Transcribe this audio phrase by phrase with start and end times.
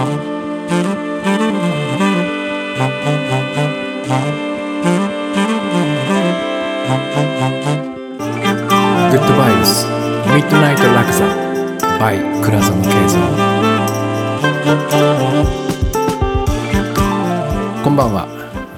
[0.00, 0.06] グ
[9.16, 11.26] ッドバイブスミッドナイトラクザ
[11.98, 13.20] by 倉園慶三
[17.84, 18.26] こんばんは。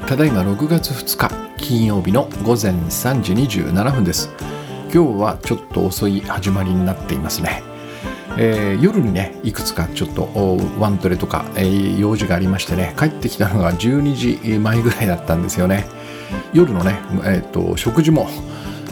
[0.09, 4.29] ただいま6月2日金曜日の午前3時27分です。
[4.93, 7.72] 今日はちょっと遅い始まりになっていますね。
[8.39, 10.29] えー、夜にねいくつかちょっと
[10.79, 15.87] ワントレとか、えー、用事がありましてね帰ってきたのが12時前ぐらいだったんですよね。
[16.55, 18.29] 夜のね、えーと食事も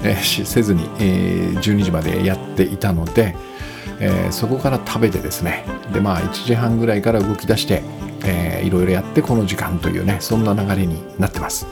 [0.02, 3.36] えー、せずに、えー、12時までやっていたので、
[4.00, 5.64] え、そこから食べてですね。
[5.92, 7.82] でまあ1時半ぐらいから動き出して、
[8.24, 11.66] えー、いろいろやってこの時間というねそんな流れになってます。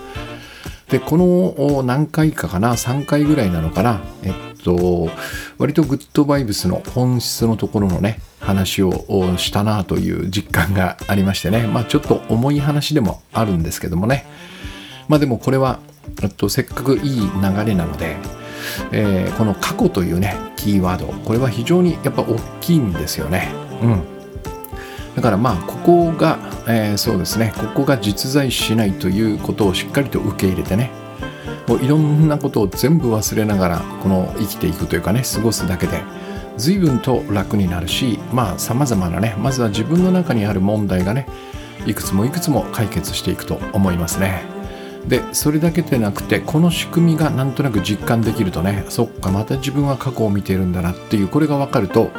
[0.91, 5.11] でこの何回かかな3回ぐらいなのかなえっと
[5.59, 8.93] 割とグッドバイブスの本質のところのね話を
[9.37, 11.66] したなという実感がありましてね。
[11.66, 14.27] まあちょっと重い話でもあるんですけどもね。
[15.09, 15.80] まあでもこれは
[16.37, 18.16] とせっかくいい流れなので、
[18.93, 23.51] えー、この過去というねキーワードこれは非常にやっぱ大きいんですよね。
[23.82, 24.02] うん。
[25.16, 26.38] だからまあここが、
[26.69, 27.52] えー、そうですね。
[27.57, 30.91] ここが実在しないということをしっかりと受け入れてね。
[31.69, 36.02] もういろんなことを全部忘れながらこの生きていくというかね過ごすだけで
[36.57, 41.29] 随分と楽になるしまあさまざまなねまずは自分の中にある問題がね
[41.87, 44.43] いくつもいくつも解決していくと思いますね。
[45.07, 52.10] でそれだけでなくてこの仕組みがなんとなく実感できるとねそっかまた自分は過去を見ているんだなっていうこれが分かると、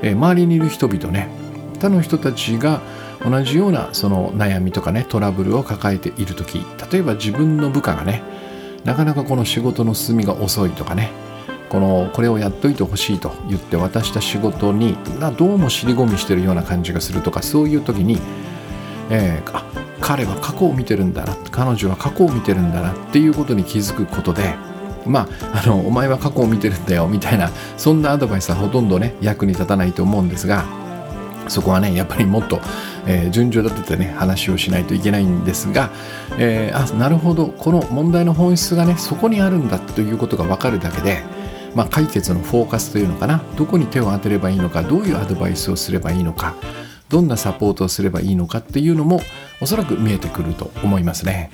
[0.00, 1.28] えー、周りにいる人々ね
[1.80, 2.80] 他の人たちが
[3.22, 8.22] 同じようなその悩みとかねトラブルを抱えている時例えば自分の部下がね
[8.84, 11.10] なかなかこの仕事の進みが遅いとかね。
[11.70, 14.96] このこれをやっといてほしいと言って渡した仕事に
[15.36, 18.20] どうも尻込みしてるような感じがするとかそういう時に、
[19.10, 19.64] えー、あ
[20.00, 24.54] 彼は過去を見てるんだな彼女は過去を見てるんだなっていうことに気づくことで
[25.06, 30.64] まあ、あのお前は過去を見てるんだよみたいなそんなアドバイスはほとんどね役に立たないと思うんですが
[31.48, 32.60] そこはねやっぱりもっと、
[33.06, 35.90] えー、順序立ててね話をしないといけないんですが、
[36.38, 41.22] えー、あなるほどこの問題の本質がねそこにあるんだということが分かるだけで、
[41.74, 46.54] まあ、解決のフォーカスというのかなどこに手を当てればいいのかどういうアドバイスをすればいいのか
[47.08, 49.20] どんなサポートをすればいいのかっていうのも
[49.60, 51.50] おそらく見えてくると思いますね。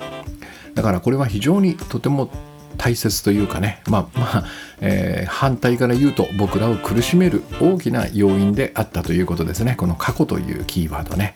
[0.73, 2.29] だからこれは非常にとても
[2.77, 4.43] 大切というかねまあまあ、
[4.79, 9.75] えー、反対から言うと僕らを苦しめる大きな要因であったということですね。
[9.77, 11.35] この過去というキーワードね。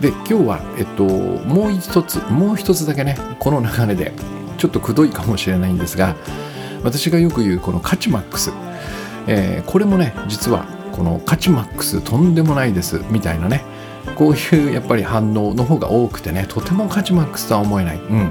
[0.00, 4.12] で今日は、えっと、もう一つもう一つだけねこの流れで
[4.58, 6.16] ちょっとくどいかもしれないんですが
[6.82, 8.50] 私がよく言うこの価値マックス、
[9.28, 13.64] えー、これもね実はこの価値マックスとんでもないですみたいなね。
[14.16, 18.30] こういうやっぱり反応の方が多くてねとても価値マックスとは思えない、うん、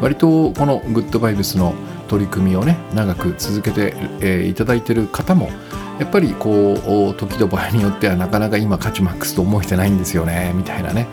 [0.00, 1.74] 割とこのグッドバイブスの
[2.08, 5.50] 取り組みをね長く続けて、えー、いただいてる方も
[5.98, 11.08] やっぱりこう時と場合によってはなかなか今価値マックスと思えてないんですよねみたいなね、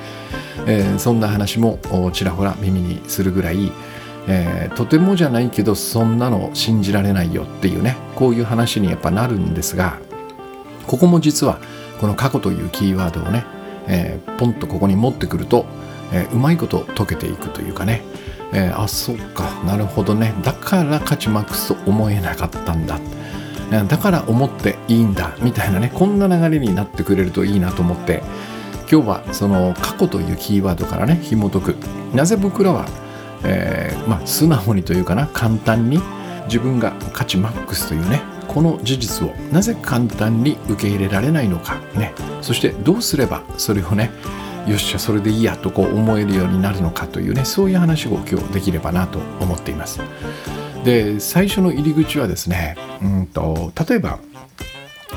[0.68, 1.80] えー、そんな話も
[2.12, 3.72] ちらほら耳にするぐらい、
[4.28, 10.00] えー、とてもじゃないけどそんなの信じられないよっていうねこういう話にやっぱなるんですが
[10.86, 11.60] ここも実は
[12.02, 13.46] この過去というキーワードをね、
[13.88, 15.66] えー、ポンとここに持ってくると、
[16.12, 18.04] えー、うまいこと解けていくというかね、
[18.54, 19.50] えー、あそっか。
[19.66, 20.34] なるほどね。
[20.44, 23.00] だから価値マックスと思えなかったんだ。
[23.88, 25.36] だから思っていいんだ。
[25.42, 25.92] みたいなね。
[25.94, 28.22] こんな流れになってくれるといいなと思って。
[28.92, 31.76] 今日はその過去というキーワードからね紐解く。
[32.14, 32.86] なぜ僕らは、
[33.44, 36.00] えー、まあ、素直にというかな簡単に
[36.46, 42.14] 自分が価値マックスというねこの事実をなぜ簡単に受け入れられないのかね。
[42.42, 44.12] そしてどうすればそれをね
[44.68, 50.00] よっしゃそれでいいやとこう思えるようになるのかというねそういう話を今日できればなと思っています。
[50.84, 54.20] で最初の入り口はですねうんと例えば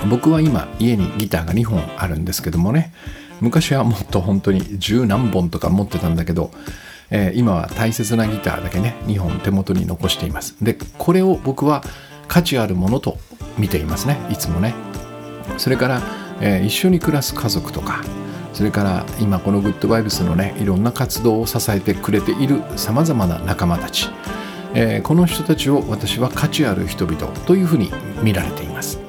[0.08, 2.92] 僕は今家にギターが2本あるんですけどもね
[3.40, 6.50] 昔はもっと本当に十何本とか持ってたんだけど、
[7.10, 10.56] えー、今は大切なギターだけね2本手元に残しています。
[10.62, 11.82] でこれを僕は
[12.28, 13.18] 価値あるものと
[13.58, 14.95] 見ていますねいつもね。
[15.58, 16.02] それから、
[16.40, 18.02] えー、一緒に暮らす家族とか
[18.52, 24.08] それから今このグッドバイブスのねいろんな活動を支えてくれているさまざまな仲間たち、
[24.74, 27.90] えー、この人たちを私は価値ある人々というふうに
[28.22, 29.06] 見られています。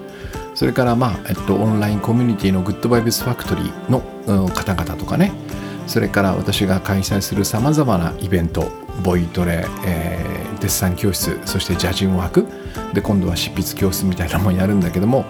[0.58, 5.32] それからまあ、えっと、オンラインコミュニティのグッドバイブスファクトリーの、うん、方々とかね
[5.86, 8.72] それから私が開催するさまざまなイベント
[9.04, 12.48] ボイトレ、えー、デッサン教室そしてジャジンワーク
[12.94, 15.26] で今度は執筆教室みたいなもんやるんだけども、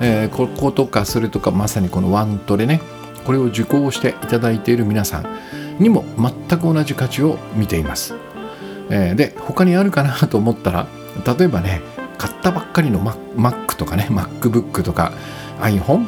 [0.00, 2.80] えー、こことかそれとかまさにこのワントレね。
[3.26, 5.26] これを受講していただいている皆さん
[5.80, 8.14] にも全く同じ価値を見ています、
[8.88, 10.86] えー、で他にあるかなと思ったら
[11.36, 11.80] 例えばね
[12.18, 15.12] 買ったばっかりの Mac とかね MacBook とか
[15.58, 16.06] iPhone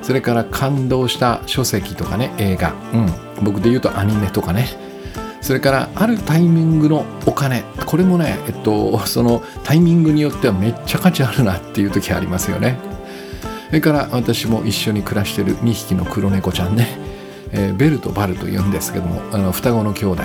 [0.00, 4.68] それから感動した書籍とかね映画、うん、僕で言うとアニメとかね。
[5.42, 7.64] それからあるタイミングのお金。
[7.84, 12.93] これもねえっとそのタイミングによってはめっちゃ価値あるなっていう時ありますよね。
[13.74, 16.96] れから私も一緒に暮らしてる2匹の黒猫ちゃんね、
[17.52, 20.22] えー、ベルとバルというんですけどもあの双子の兄弟、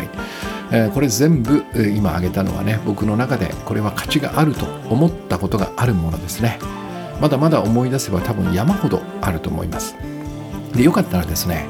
[0.72, 1.66] えー、これ全部、
[1.96, 6.60] 今挙げたのはね僕の中でこれは価値があると思ったことがあるものですね。
[7.20, 9.96] まだまだ思い出せば多分山ほどあると思います。
[10.74, 11.68] でよかったらですね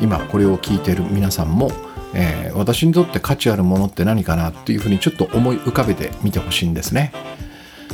[0.00, 1.72] 今これを聞いてる皆さんも
[2.14, 7.12] えー、私にとって価値あるものって何かなっていうふうにちょっと思い浮かべてみてほしいんですね。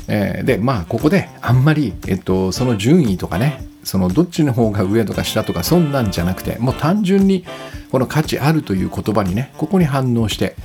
[0.08, 7.44] えー、でまあここであんまり、えっと、その順位とかねそのどっちの方が上とか下とかそんなんじゃなくてもう単純に
[7.90, 10.56] この価値あるという言葉にねここに反応して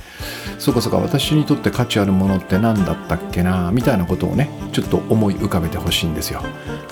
[0.58, 6.42] そこそこ私にとって価値あるものって何だったっけなみたいなことをねちょっと思い浮かべてほしいんですよ。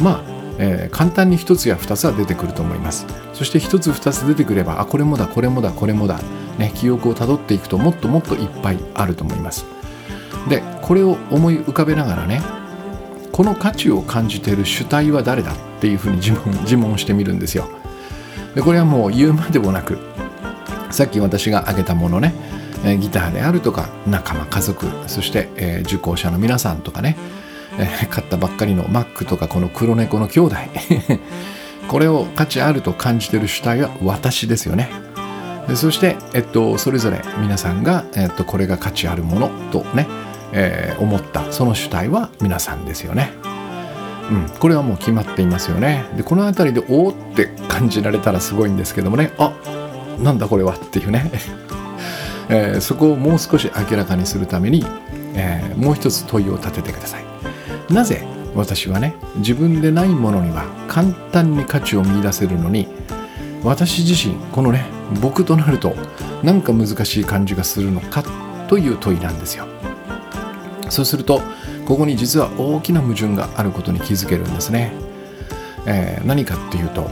[0.00, 6.20] まあえー、簡単に1つや2つは出てくると思いますそして1つ2つ出てくればあこれもだこれもだこれもだ、
[6.58, 9.64] ね、記憶をたどっていくともっともっといっぱいあると思います
[10.48, 12.42] でこれを思い浮かべながらね
[13.30, 17.68] この価値を感じている主体は誰だっていうふうに自問自問してみるんですよ。
[18.54, 19.98] でこれはもう言うまでもなく
[20.90, 22.34] さっき私が挙げたものね
[23.00, 27.16] ギターであるとか仲間家族そして、えー、受講者の皆さんとかね
[27.78, 30.56] えー、買ったばっかりのマックとかこの黒猫の兄弟。
[31.88, 34.88] これを価値あると感じてる主体は私ですよね。
[35.68, 40.06] でそして、えっと、それぞれ皆さんが、えっと、これが価値あるものとね、
[40.52, 41.52] えー、思った。
[41.52, 43.32] その主体は皆さんですよね。
[44.30, 46.04] うん、これはもう決まっていますよね。
[46.16, 49.32] でこの辺りでおおって感じられたらすごいんですけどもね。
[49.38, 49.52] あ
[50.18, 51.30] なんだこれはっていうね、
[52.48, 54.84] えー、そこをもう少し明らかにするために、
[55.34, 57.24] えー、もう一つ問いを立ててください。
[57.92, 62.86] なぜ私はね自分でないものには簡単に価値を見いだせるのに
[63.62, 64.84] 私自身このね
[65.20, 65.94] 僕となると
[66.42, 68.24] なんか難しい感じがするのか
[68.68, 69.71] という問いなんですよ。
[70.92, 71.40] そうすると
[71.86, 74.92] ここに実は大きな矛盾があることに気づけるんですね、
[75.86, 77.10] えー、何かっていうと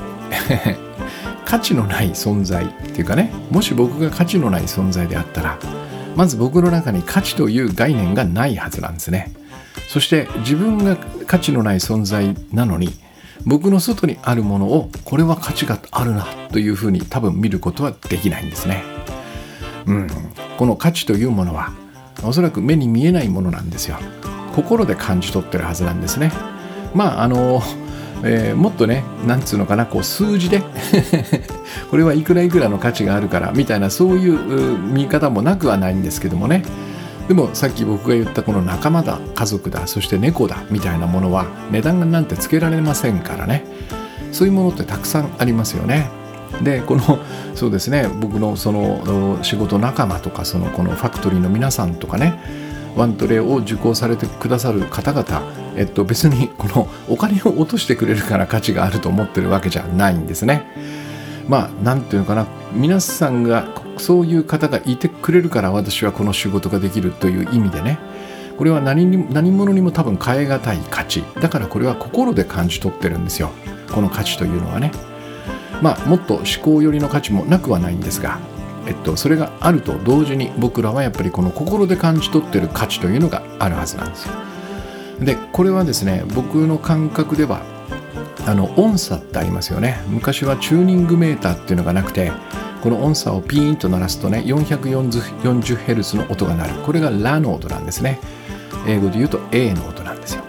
[1.46, 5.58] 価値のない存在っていうかねもし僕が価値のない存在であったら
[6.14, 9.32] まず僕の中に価値という概念がないはずなんですね。
[9.88, 12.92] そして自分が価値のない存在なのに
[13.46, 18.82] 僕の外にあるものをこれは価値があるなというふうに多分見ることはできないんですね。
[19.86, 20.08] うん、
[20.58, 21.72] この価値というものは
[22.24, 23.96] おそらく目に見えないものなんですよ。
[24.54, 26.32] 心で感じ取ってるはずなんですね。
[26.94, 27.62] まああの、
[28.24, 30.62] えー、もっとねなんつうのかなこう数字で
[31.90, 36.62] これはいくらいくらの価値があるからみたいなそういう見方もなくはないんですけどもね
[37.28, 43.64] でもさっき僕が言ったこの仲間だ家族だそして猫だみたいなものは値段なんてつけられませんからね
[44.32, 46.10] そういうものってたくさんありますよね
[46.62, 47.18] でこの
[47.54, 52.38] そうですね僕のその仕事仲間とかそのこのファクトリーの皆さんとかね
[52.96, 55.42] ワントレを受講されてくださる方々、
[55.76, 60.66] えっと、別にこのお金を落としてくれるから価値があると思ってるわけじゃないんですね。
[61.48, 67.98] まあ何ていうのかな皆さんがそういう方がいてくれるから私はこの仕事ができるという意味でね
[68.56, 71.24] これは何に何者にも多分変え難い価値。
[71.40, 73.50] だからこれは心で感じ取ってるんですよ。
[73.90, 74.92] この価値というのはね。
[75.82, 78.38] まあもっと思考寄りの価値もなくはないんですが
[78.86, 84.34] えっと、それがあると同時に僕らはやっぱりこの心で感じ取ってる価値というのがあるはずなんですよ。
[85.20, 87.62] でこれはですね僕の感覚では
[88.46, 90.02] あの音差ってありますよね。
[90.08, 92.32] 昔はチューニングメーターっていうのがなくて
[92.82, 96.74] この音差をピーンと鳴らすとね 440Hz の音が鳴る。
[96.82, 98.18] これがラの音なんですね。
[98.88, 100.42] 英語で言うと A の音なんですよ。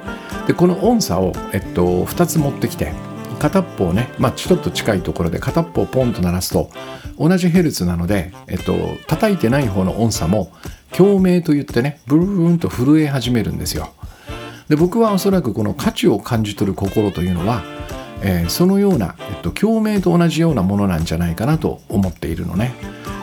[0.47, 2.93] でこの音差を、えっと、2つ持ってきて
[3.41, 6.69] 片っぽをね、まあ、ちょっと近いところで片っぽをポンと鳴らすと
[7.17, 8.75] 同じヘルツなので、えっと、
[9.07, 10.51] 叩いてない方の音差も
[10.91, 13.93] 共鳴と言ってねブルーンと震え始めるんですよ。
[14.69, 17.63] で僕はおそらくこの価値を感じ取る心というのは
[18.23, 22.71] えー、そのような、えっと、共鳴と同じようなものなんじゃないかなと思っているのね。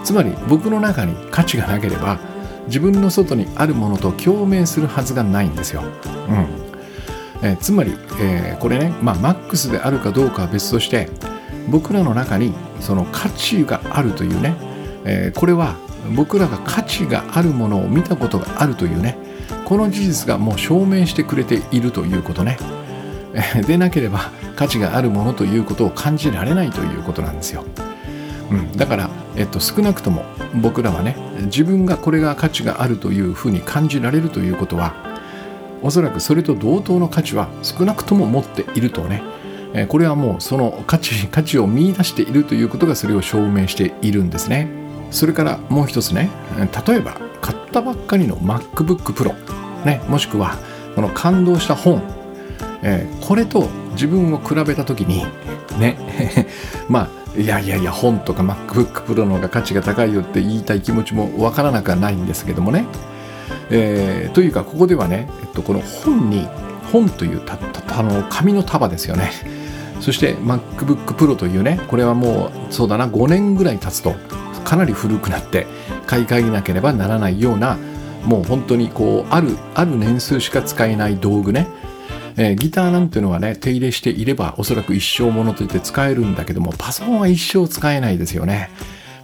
[0.03, 2.19] つまり僕の中に価値がなければ
[2.67, 5.83] 自分の外にあるものと共鳴するはずがないんですよ、
[6.29, 6.68] うん。
[7.43, 11.09] えー、つまり、えー、これね、まあ、マックスであるかどうかは別として
[11.69, 14.55] 僕らの中にその価値があるというね、
[15.05, 15.77] えこれは
[16.17, 19.19] 僕らが価値があるものを見たことがあるというね
[19.67, 22.57] この事実がもう証明してくれているということね
[23.57, 27.65] えでなければ価値があるものということを感じられないということなんですよ。
[28.51, 30.25] うん、だから、えっと、少なくとも
[30.63, 34.95] 僕らはね自分がこれが価値があるというふうに感じられるということは
[35.83, 39.23] おそらくそれと同等の価値は少なくとも持っているとね。
[39.89, 44.69] これはもうその価値 価値を見出しているということがそれを証明しているんですね。
[45.11, 46.31] それからもう一つね
[46.87, 49.35] 例えば買ったばっかりの MacBook Pro、
[49.85, 50.57] ね、もしくは
[50.95, 52.03] この感動した本、
[52.83, 55.25] え、これと自分を比べた時に
[55.79, 55.97] ね
[56.91, 62.85] まあいやいやいや本とか MacBook Pro の方が価値が高いよって言いたい気持ちもわからなくはないんですけどもね、
[63.71, 66.47] えー、というかここではね、と、この本に
[66.93, 69.31] 本というたたあの紙の束ですよね。
[70.01, 74.15] そして MacBook Pro というねこれはもうそうだな5年ぐらい経つと
[74.65, 75.67] かなり古くなって
[76.07, 77.77] 買い替えなければならないような
[78.25, 81.67] もう本当にこうあるある年数しか使えない道具ね、
[82.37, 88.71] えー、ギターなんていうのはね手入れしていればおそらく一生ものといって使えるんだけどもパソコンは一生使えないですよね。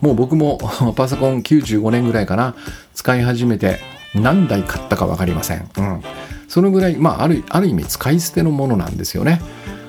[0.00, 0.58] もう僕も
[0.96, 2.54] パソコン95年ぐらいかな
[2.92, 3.80] 使い始めて
[4.14, 6.02] 何台買ったか分かりません、うん、
[6.48, 9.40] そのぐらい、まあ、あるある意味使い捨てのものなんですよね。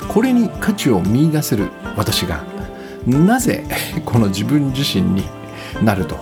[0.10, 2.44] これに価値を見いだせる私が
[3.08, 3.63] なぜ
[4.05, 5.24] この自分自身に
[5.84, 6.17] なると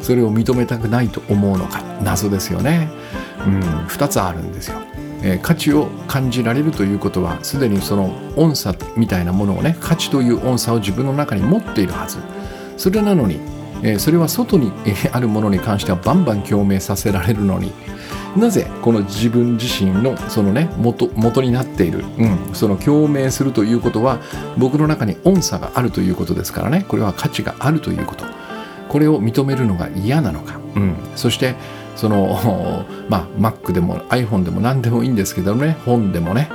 [0.00, 2.90] それを認めたくないと思うのか謎ですよね、
[3.46, 4.76] うん、2つあるんですよ、
[5.22, 12.18] えー、価値を感じられるということはすでにその音差みたいなものをね価値という音差を自分の中に持っているはず。
[12.82, 13.38] それなのに、
[13.82, 17.72] えー、それは外にえあるものに関してはバンバン共鳴させられるのに。
[18.36, 24.20] なぜこの自分自身のそのね元元になっている、うん、その共鳴するということは
[24.56, 26.86] 僕の中に音差があるということですからね。
[26.88, 28.24] これは価値があるということ。
[28.88, 31.54] これを認めるのが嫌なのか、うん、そして
[31.96, 35.76] その まあ Mac でも iPhone でも何でもいいんですけどね。
[35.84, 36.48] 本でもね、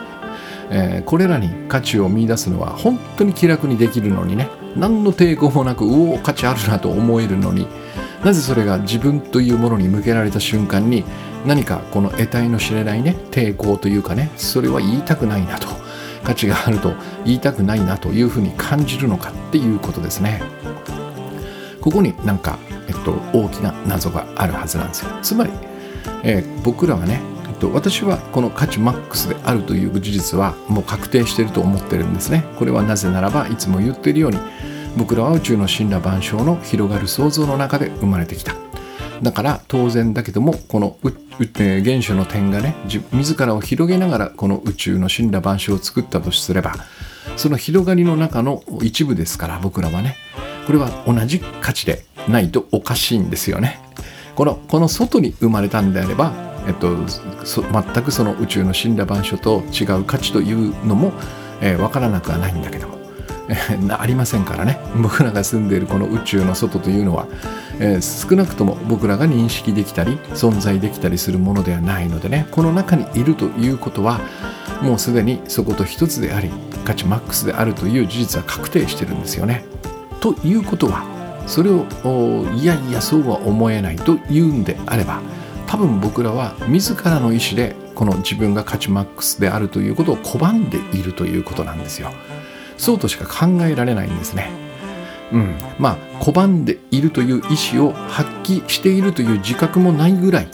[0.69, 4.49] えー、これらに価値を見いだすのは本当に気楽にできるのにね。
[4.77, 7.67] 何の抵抗もなくうお価値あるなと思えるのに
[8.23, 11.03] なぜそれが自分というものに向けられた瞬間に
[11.45, 15.67] 何かこの得体の知れないね抵抗というかねそれは言いたくないなと
[16.23, 16.93] 価値があると
[17.25, 20.41] 言いたくないなというふうに感じるのかっていうことですね。
[21.79, 25.11] ここになんか、えっと、大きな謎があるはずなんですよ。
[25.21, 25.51] つまり、
[26.23, 32.43] えー、僕らはね、えっと、私はこの価値マックスであるという事実はもう確定していると思ってるんですね。
[32.59, 34.37] これはなぜならばいつも言っているように
[34.97, 38.55] 僕らは宇宙の神羅万象の広がる想像の中で生まれてきた。
[39.21, 42.75] だから当然だけどもこの原子の点がね
[43.11, 46.75] 自らを広げながらこの宇宙の神羅万象を作ったとすれば
[47.35, 50.15] その広がりの中の一部ですから僕らはね。
[50.65, 53.79] これは同じ価値でないとおかしいんですよね。
[54.35, 56.33] このこの外に生まれたんであれば、
[56.67, 56.93] えっと、
[57.45, 61.13] 全くその宇宙の神羅万象と違う価値というのも、
[61.61, 62.96] えー、分からなくはないんだけども。
[63.97, 67.27] ありませんからね僕らが住んでいるこの宇宙の外というのは、
[67.79, 74.19] えー、少なくとも僕らが認識できたり存在できたりするものではないのでねこの中にいるということは
[74.81, 76.51] もうすでにそこと一つであり
[76.83, 79.65] 価値マックスであるという事実は確定してるんですよね。
[80.19, 81.03] ということは
[81.45, 81.85] それを
[82.55, 85.21] いやいやそうは思えないというんであれば
[85.67, 92.11] 多分僕らは自らの意思でこの自分が価値マックスであるということを拒んでいるということなんですよ。
[92.77, 94.49] そうとしか考えられないんですね。
[95.31, 100.47] うん、まあ拒んでいるという意思を発揮しているという自覚もないぐらい、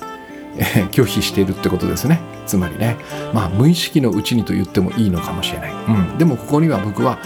[0.58, 2.20] えー、拒否しているってことですね。
[2.48, 2.98] つまりね。
[3.34, 7.20] まあ無意識のうちにと言ってもいいのかもしれない、うん、でもここには僕は、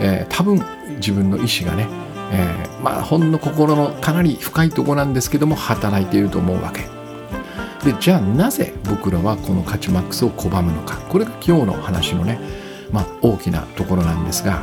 [0.00, 0.62] えー、多分
[0.96, 1.86] 自分の意思がね、
[2.32, 6.88] えー、まあほんの心のかなり深いとこなんですけども働いていると思うわけ。
[7.84, 10.96] でじゃあなぜ僕らはこの価値マックスを拒むのか。
[11.10, 12.63] これが今日の話のね
[12.94, 14.62] まあ、大きなところなんですが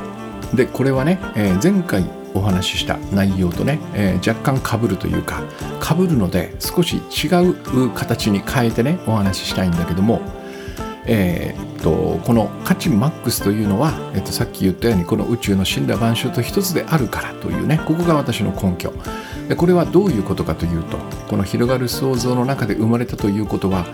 [0.55, 5.43] でこれはね、えー、前回お話しした内容とね、えー、若干かぶるというか
[5.81, 10.21] かぶるので少し違う形に変えてねお話ししたいんだけども、
[11.05, 18.93] えー、っとこの価値マックスというのは、えっと、さっき言ったようにこの宇宙の死んだ万象と一つであるからというねここが私の根拠。
[19.51, 20.98] でこれはどういうことかというと
[21.29, 23.86] この広がる想像の中で生まれたということは、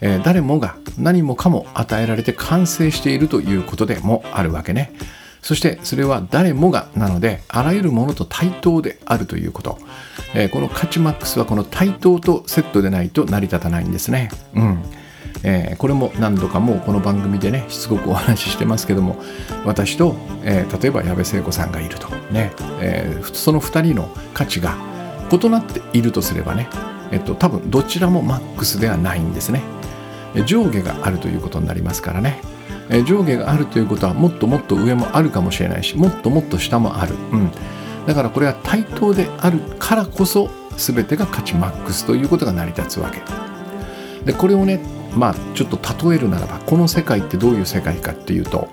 [0.00, 4.90] えー、誰もが何もかも与えられて完成しているということでもあるわけね。
[5.42, 9.76] そしてそれは誰もがなのであらゆるものと対等であるということ、
[10.34, 14.30] えー、この価値マックスはこの対等とセットでないと成り立たないんですね。
[14.54, 14.82] うん。
[15.44, 19.20] えー、これも何度かもうこの番組でねしつこくお話ししてますけども
[19.66, 22.08] 私と、えー、例えば矢部聖子さんがいると。
[22.32, 24.91] ね、えー、その2人の価値が
[25.32, 26.68] 異なっているとすればね、
[27.10, 29.62] えっと、多分どちらもマックスではないんですね。
[30.46, 32.40] 上下があるということになりますからね。
[33.06, 37.50] 上下があるということはもっともっと上もあるかもしれないしもっともっと下もある、うん、
[38.06, 43.20] だからこれは対等であるからこそ全てが価値マックスということが成り立つわけ。
[44.24, 44.80] でこれをね
[45.14, 48.68] まあちょっと例えるならばこの世界ってどういう世界かっていうと、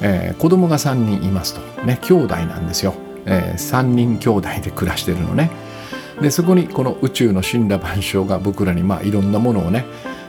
[0.00, 1.60] えー、子供が3人いますと。
[1.84, 2.94] ね兄弟なんですよ、
[3.26, 5.50] えー、3人兄弟で暮らしてるのね。
[6.22, 9.84] でそこにこの宇宙の神羅万象が僕らにまあいろんなものをね、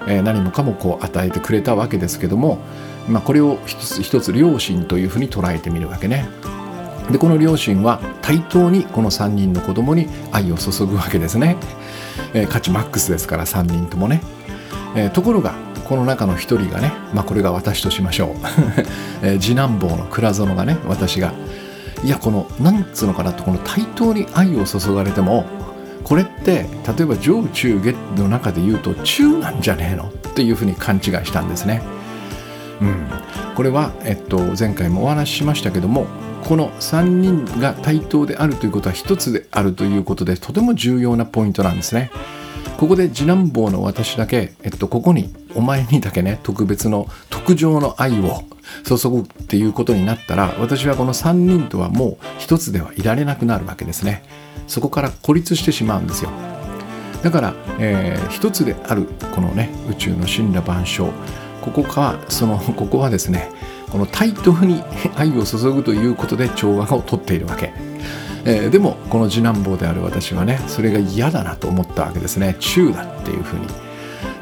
[0.07, 2.57] えー、何もかもこう与えてくれたわけですけども、
[3.07, 6.27] まあ、これを一つ一つ良心というふうに捉えてみるわけね。
[7.11, 11.57] でこの両親は対等にこの3人の子供に愛を注ぐわけですね、
[12.33, 14.21] えー、価値マックスですから3人ともね、
[14.95, 18.29] えー、ところがこの中の1人がね、まあ、これが私としましょう、
[19.21, 21.33] えー、次男坊の倉園がね私が
[22.05, 25.45] いやこのなんつうのかなとこの対等に愛を注がれても
[26.03, 26.65] これって
[26.97, 31.81] 例えば上中下の中で言うと中なんじゃねえのっていうふうに勘違いしたんですね。
[32.81, 33.07] うん、
[33.55, 36.07] これは、えっと、前回もお話ししましたけども
[36.43, 42.11] この3人が対等であるということは1つであるということでとても重要なポイントなんですね。
[42.77, 48.43] ここで次男坊の私だけ、えっと、ここにお前にだけね特別の特上の愛を
[48.85, 54.23] 注ぐっていうことになったら私はこの3人とはもう一つではいられなくなるわけですね。
[54.67, 56.31] そこから孤立してしまうんですよ。
[57.21, 61.09] だから、えー、一つであるこのね宇宙の神羅万象
[61.61, 63.49] ここかそのここはですね
[63.89, 64.83] この対等に
[65.15, 67.71] 愛を注ぐということで調和をとっているわけ、
[68.43, 73.67] えー、でもこの次男坊である私はねそれが嫌だなと思ったわけですね中だっていうふうに、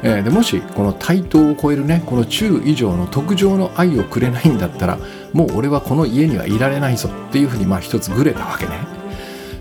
[0.02, 4.98] えー、でもしこの対等を超えるねこの中以上の特上の愛をくれないんだったら
[5.32, 8.72] もう俺はこの家にはいられないぞっていうふうにまあ一つぐれたわけね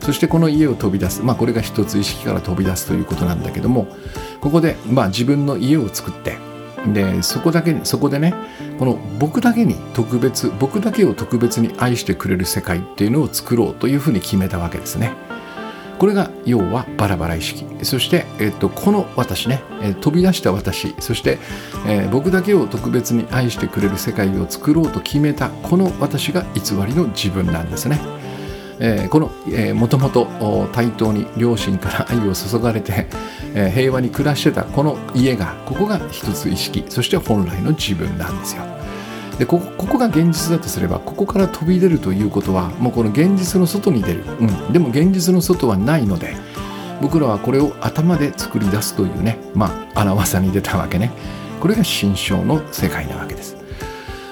[0.02, 3.88] そしてこの家を飛び出すまあこれが一つ意識から飛び出すということなんだけども
[4.42, 6.38] ここでまあ自分の家を作って
[6.88, 8.34] でそこだけそこでね
[8.80, 15.14] この僕だけに特別僕だけを特別に愛してくれる世界っていうのを作ろうというふうに決めたわけですね。
[16.02, 21.38] これが要はバラバラ意識そして、えっと、この私ね、え飛び出した私そして、
[21.86, 28.00] えー、僕だけを特別に愛してくれる世界を作ろうと決めたこの私が偽りの自分なんですね。
[28.80, 30.26] えー、この、えー、もともと
[30.74, 33.06] 対等に両親から愛を注がれて、
[33.54, 38.81] えー、平和に暮らしてたこの家がここが一つ意識そして本来の自分なんですよ。
[39.42, 46.36] でここここが現実だとすればここから飛び出るということはもうこの現実の外に出る、うん、でも現実の外はないので
[47.02, 51.12] 僕らはこれを頭で作り出すというねまあ荒技に出たわけね。
[51.60, 53.58] これが心象の世界なわけです。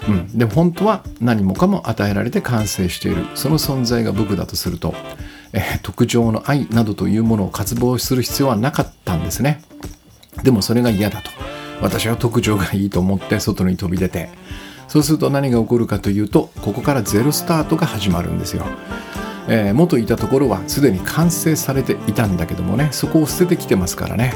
[0.07, 3.25] うん、でも本当は何もかも与えられて完成している。
[3.33, 4.93] その存在が僕だとすると、
[5.53, 9.63] えー、特上の愛などというものを渇望する必要はなかったんですね。
[10.43, 11.31] でもそれが嫌だと。
[11.81, 14.29] 私は特上がいいと思って外に飛び出て
[14.89, 18.65] そうすると何が起こるかというとここからゼロスタートが始まるんですよ。
[19.47, 24.33] えー、元いたところはすでに完成されていたんだけどもねそこを捨ててきてますからね。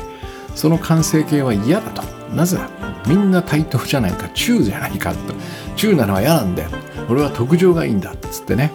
[0.56, 2.04] その完成形は嫌だと。
[2.34, 2.70] なぜだ？
[3.08, 4.30] みんな対等じゃないか。
[4.30, 5.34] 中じゃないかと。
[5.76, 6.70] 中なのは嫌なんだよ。
[7.10, 8.72] 俺は特上がいいんだっつってね、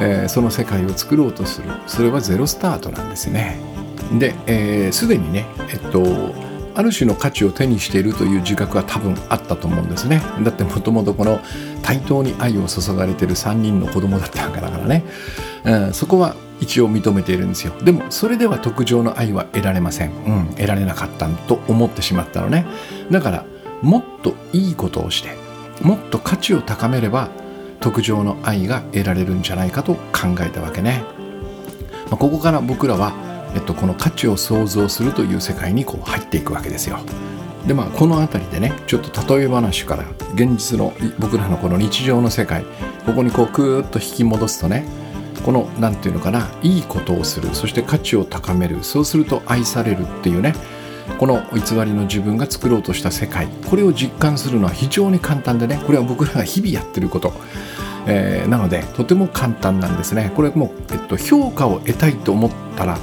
[0.00, 1.68] えー、その世界を作ろうとする。
[1.86, 3.58] それはゼロスタートなんですね。
[4.18, 6.02] ですで、えー、にねえっと
[6.74, 10.22] ある種の価値を手にしているという自覚は多分あったと思うんですね。
[10.42, 11.40] だってもともとこの
[11.82, 15.04] 対等に愛を注がれてる3人の子供だったわけだからね、
[15.64, 17.72] うん、そこは一応認めているんですよ。
[17.82, 22.66] でもそれでは特上の愛は得られません、うん、得られなかったと思ってしまったのね。
[23.10, 23.44] だから
[23.82, 25.36] もっといいことをして
[25.82, 27.30] もっと価値を高めれば
[27.82, 31.04] 特上の愛が得られるんじゃないかと考えたわけね、
[32.06, 33.12] まあ、ここから僕らは、
[33.54, 36.98] えっと、この価値を創造するという世界にこう入っていくわけですよ。
[37.66, 42.64] でまあこの辺りでねちょっと例え話から現実の僕らのこの日常の世界
[43.06, 44.84] ここにこうクーッと引き戻すとね
[45.44, 50.54] この何て言うのかないいことをするそして価値を高めるそうすると愛されるっていうね
[51.18, 57.32] この偽りの自分が作ろうとした世界これを実感するのは非常に簡単でねこれは僕らが日々やってること、
[58.06, 60.32] えー、なのでとても簡単なんですね。
[60.34, 62.98] これもう、えっと、評価を得たいと思ったら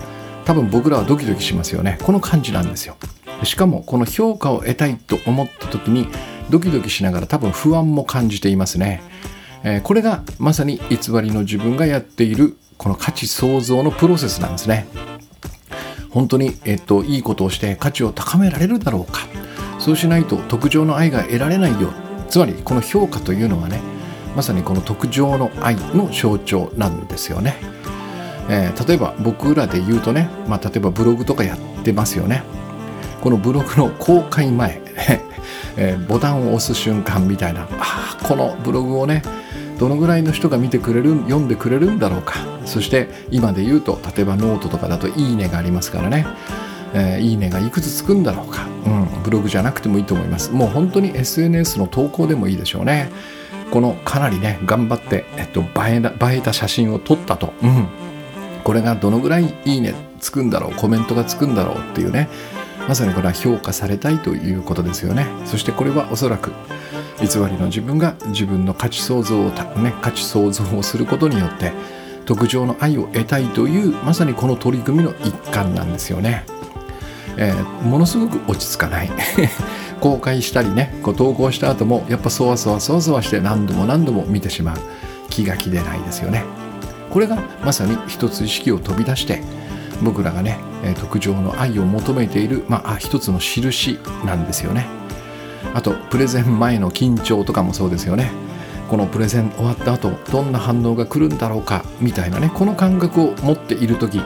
[0.50, 2.00] 多分僕らはドキドキしますよね。
[2.02, 2.96] この感じなんですよ。
[3.44, 6.08] しかもこの評価を得たいと思った時に
[6.50, 9.04] ドキドキしながら多分不安も感じていますね。
[9.64, 14.88] えー、これがまさに偽りの自分がやっているこの価値創造のプロセスなんですね。
[16.10, 19.28] 本当に、えっと、いいことをして価値を高められるだろうか。
[19.78, 21.94] そうしないと特上の愛が得られないよ。
[22.28, 23.80] つまりこの評価というのはね
[24.36, 27.79] まさにこの特上の愛の象徴なんですよね。
[28.50, 32.44] えー、例えば僕らで言うとね、まあ、例えばブログとかやってますよね。
[33.22, 34.82] このブログの公開前
[35.78, 39.22] えー、ボタンを押す瞬間みたいなあこのブログをね
[39.78, 42.36] どのぐらいの人が見てくれる読んでくれるんだろうか。
[42.66, 46.26] そして今で言うと例えばノートとかだと「いいね」がありますからね。
[46.94, 50.52] えー、いいねがいくつつくんだろうか、うん、ブログじゃなくてもいいと思います。
[50.52, 53.10] もう本当に SNS の投稿でもいいでしょうね。
[53.72, 57.88] このかなりね頑張って、えっと、映え映えた写真を撮ったと、うん、
[58.70, 62.30] これがどのぐらいいいねつくんだろうコメントがつくんだろうっていうね
[62.88, 66.52] まさにこれは評価されたいということですよねそしてこれはおそらく
[67.20, 71.72] 偽りの自分が自分の価値創造を、ね、価値創造をすることによって
[72.28, 76.46] 特上の愛を得たいというまさにこの取り組みの一環なんですよね。
[77.38, 79.10] えー、ものすごく落ち着かない
[80.00, 84.78] 公開したりねこう投稿した後もやっぱそわそわそわそわして何度も何度も見てしまう
[85.32, 86.69] 気が気でないですよね。
[87.10, 89.42] これがまさに一つ意識を飛び出して
[90.04, 90.60] 僕らがね
[91.00, 95.00] 特上の愛を求めている、まあ、一つの印なんですよね。
[95.74, 98.32] あとプレゼン前の緊張とかもそうですよね
[98.90, 104.22] このプレゼン終わった後どんな反応が来るんだろうかみたいなねこの感覚を持っている時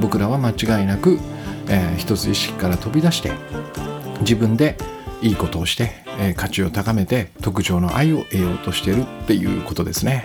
[0.00, 1.18] 僕らは間違いなく、
[1.68, 3.32] えー、一つ意識から飛び出して
[4.20, 4.76] 自分で
[5.22, 10.24] いいことをして、えー、価値を高めて特徴の愛を得ようとしてるっていうことですね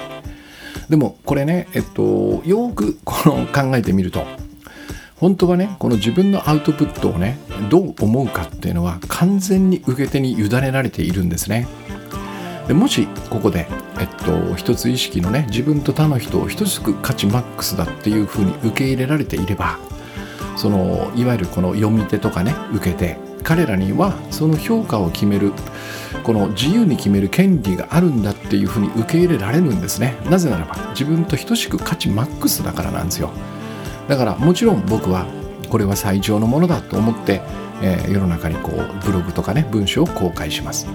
[0.89, 4.25] でもこれねえっとよくこの考えてみると
[5.17, 7.37] 本当はねこの自分のアウトプットをね
[7.69, 11.67] どう思うかっていうのは完全に受け手に委ねられているんですね。
[12.67, 13.67] でもしここで、
[13.99, 19.77] えっと、一つ意識のね自分と他の人を等しく価値マックスだっていうふうに受け入れられていれば
[20.55, 25.51] そのいわゆるこの読み手とかね受けて彼らにはその評価を決める
[26.23, 30.15] この自由に決める権利があるんだっていうふうに受け入れられるんですね。
[30.29, 33.29] なぜならば自分と等しく価値マックスだからなんですよ。
[34.07, 35.25] だからもちろん僕は
[35.69, 37.41] これは最上のものだと思って、
[37.81, 40.87] えー、世の中にこうブログとかね文章を公開します、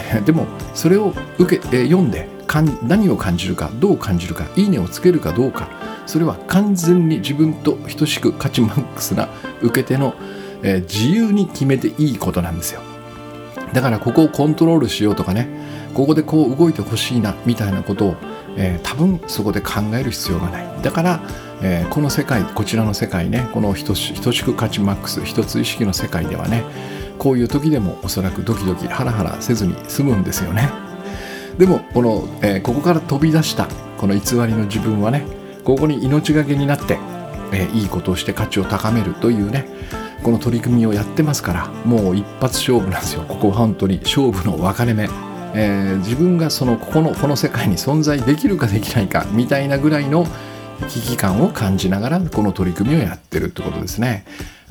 [0.24, 2.28] でもそれを受け、読んで
[2.82, 5.68] 何を感じるかどう感じるかいいねをつけるかどうか
[6.06, 9.28] それは完全に自分と等しく価値マックスな
[9.62, 10.14] 受け手の、
[10.62, 12.80] 自由に決めていいことなんですよ。
[13.72, 15.48] だからここをコントロールしようとかね
[15.94, 18.16] ここでこう動いてほしいなみたいなことを、
[18.56, 20.66] えー、多分そこで考える必要がない。
[20.82, 21.20] だから
[21.62, 26.64] えー、この世界こちらの世界ねこの等し等しく価値マックス一つ意識の世界ではね
[27.18, 30.70] こういう時でもおそらくドキドキハラハラせずに済むんですよね。
[31.58, 35.26] でもこの、えー、ここから飛び出したこの偽りの自分はね
[35.64, 36.98] ここに命がけになって、
[37.52, 39.66] えー、いいことをして価値を高めるというね
[40.22, 43.22] この取り組みをやってますからもう一発勝負なんですよ。
[43.28, 45.08] ここは本当に勝負の分かれ目。
[45.54, 50.26] えー、自分がそのここのこの世界に存在できるかできないかみたいなぐらいの
[50.88, 54.24] 危機感を感じながらこの取り組みをやってるってことですね。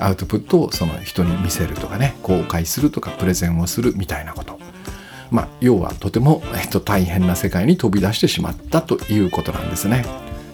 [0.04, 4.58] アウトプットをその人に見せるとかね公開するとかプレゼンをするみたいなこと。
[5.30, 10.04] まあ要はとても、えっと、大変な世界に飛び出してしまったということなんですね。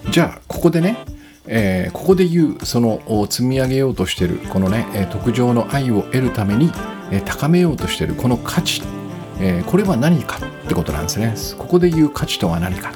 [0.09, 0.97] じゃあここでね
[1.51, 6.71] えー、ここで言うその積み上げようとしてるこのね、え特上の愛を得るために、
[7.11, 8.83] え高めようとしてるこの価値、
[9.41, 11.33] え、これは何かってことなんですね。
[11.57, 12.91] ここで言う価値とは何か。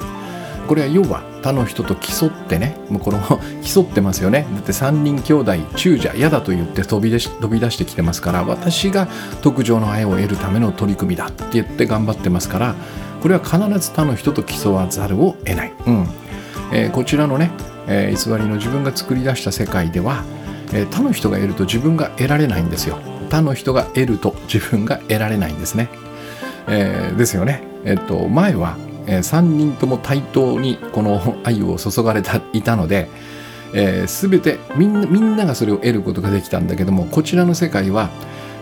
[0.68, 3.20] これは要は他の人と競ってねもうこの
[3.62, 4.46] 競ってますよね。
[4.54, 9.08] だって3人兄弟中者嫌だと言って飛び出し飛び出してきてますから私が
[9.42, 12.74] 特上の愛を得るための取り組みだって言って頑張ってますから
[13.20, 16.08] これは必ず他の人と競わざるを得ない、うん。
[16.72, 17.50] えー、こちらのね、
[17.88, 20.24] えー、偽りの自分が作り出した世界では、
[20.72, 22.96] えー、他の人が得ると自分が得られないんですよ。
[23.28, 25.90] 他の人が得ると自分が得られないんですね、
[26.68, 27.62] え、ですよね。
[27.84, 28.76] えっと前は
[29.06, 33.08] えー、3人とも対等にこの愛を注がれていたので、
[33.74, 38.10] えー、全てみんながそれを得ることができたんだけどもこちらの世界は、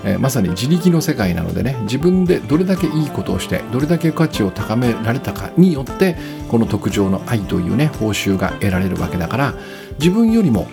[0.05, 6.17] えー、まさに自力の世界なのでね自分でどれだけいいことをしてどれだけ価値を高められたかによって
[6.49, 9.55] この特上の愛というね報酬が得られるわけだから
[9.99, 10.67] 自分よりも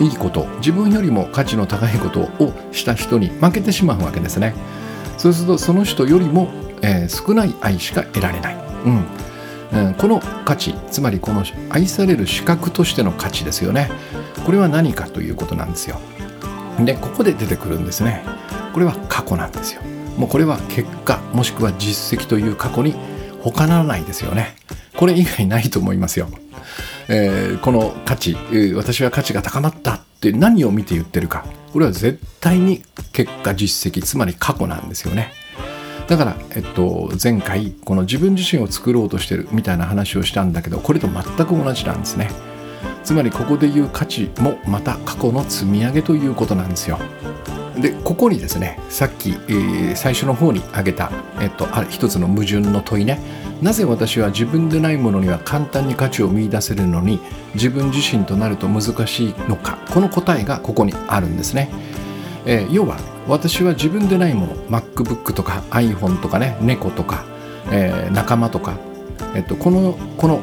[0.00, 4.54] いいこと自分よりも価値の高いことをした人に負けてしまうわけですね。
[5.16, 6.50] そうするとその人よりも、
[6.82, 8.65] えー、少ない愛しか得られない。
[8.86, 13.90] うん、この価値つまりこの愛される資格としての価値ですよね。
[14.44, 16.00] これは何かということなんですよ。
[16.80, 18.22] でここで出てくるんですね。
[18.72, 19.82] これは過去なんですよ。
[20.16, 22.94] もうこれは結果もしくは実績という過去に
[23.42, 24.56] 他ならないですよね。
[24.96, 26.28] これ以外ないと思いますよ、
[27.08, 28.34] えー、この価値
[28.74, 31.44] 私は価値が高まったって何を見て言ってるか。
[31.72, 35.32] これは絶対に結果実績つまり過去なんですよね。
[36.08, 42.30] だから、えっと、前回この自分自身を作ろうとしてるみたいな話をしたんだけどこれと全く同じなんですね。
[43.02, 46.98] つまりここで言う価値もまた過去の積み上げということなんですよ。
[47.80, 53.20] でここにですねさっき、えー、最初の方に挙げた、えっと、あ一つの矛盾の問いね。
[53.60, 57.20] なぜ私は自分でないものには簡単に価値を見いだせるのに
[57.54, 59.78] 自分自身となると難しいのか。
[59.90, 61.70] この答えがここにあるんですね、
[62.46, 62.96] えー、要は
[63.28, 67.24] 私は自分でないもの MacBook とか iPhone とかね猫とか、
[67.70, 68.78] えー、仲間とか、
[69.34, 70.40] えっと、このこの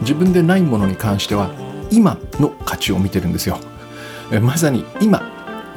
[0.00, 1.50] 自分でないものに関しては
[1.90, 3.58] 今の価値を見てるんですよ、
[4.32, 5.22] えー、まさに今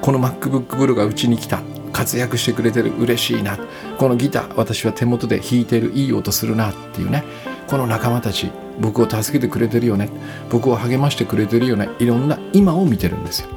[0.02, 1.62] この MacBook Pro がうちに来た。
[1.92, 2.94] 活躍してくれてる。
[2.98, 3.58] 嬉しいな。
[3.98, 5.92] このギター私は手元で弾いてる。
[5.92, 6.72] いい音するな。
[6.72, 7.24] っていうね。
[7.68, 10.10] この仲間たち僕を助けてくれてるよね。
[10.50, 11.90] 僕を励ましてくれてるよね。
[12.00, 13.50] いろんな今を見てるんですよ、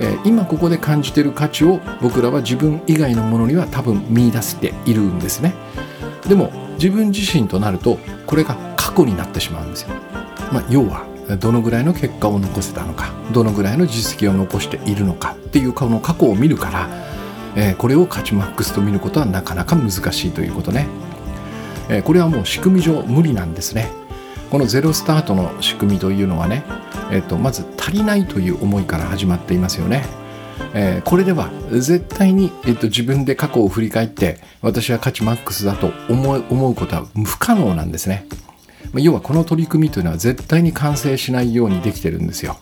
[0.00, 5.54] えー、今ここで感じてる価値を僕らは自分以外のものには多分見出しているんですね。
[6.28, 9.90] でも自分自身となるとこれが過去になってしまうんですよ、
[10.52, 11.04] まあ、要は
[11.40, 16.88] どのぐらいの結果を残せたのかどのぐらいの実績を残しているのかっていうこの過去を見るから、
[17.56, 20.86] えー、これを価値マックスと見ることはなかなか難しいということね、
[21.90, 23.97] えー、これはもう仕組み上無理なんですね。
[24.50, 26.64] このゼロスタートの仕組みというのはね、
[27.10, 30.04] えーと、まず足りないという思いから始まっていますよね
[30.74, 38.26] えー、これでは絶対に、えーと、自分で過去を振り返って私は価値マックスだと思う思うことは不可能なんですね。
[38.94, 42.58] 要はこの取り組みというのは絶対に完成しないようにできてるんですよ。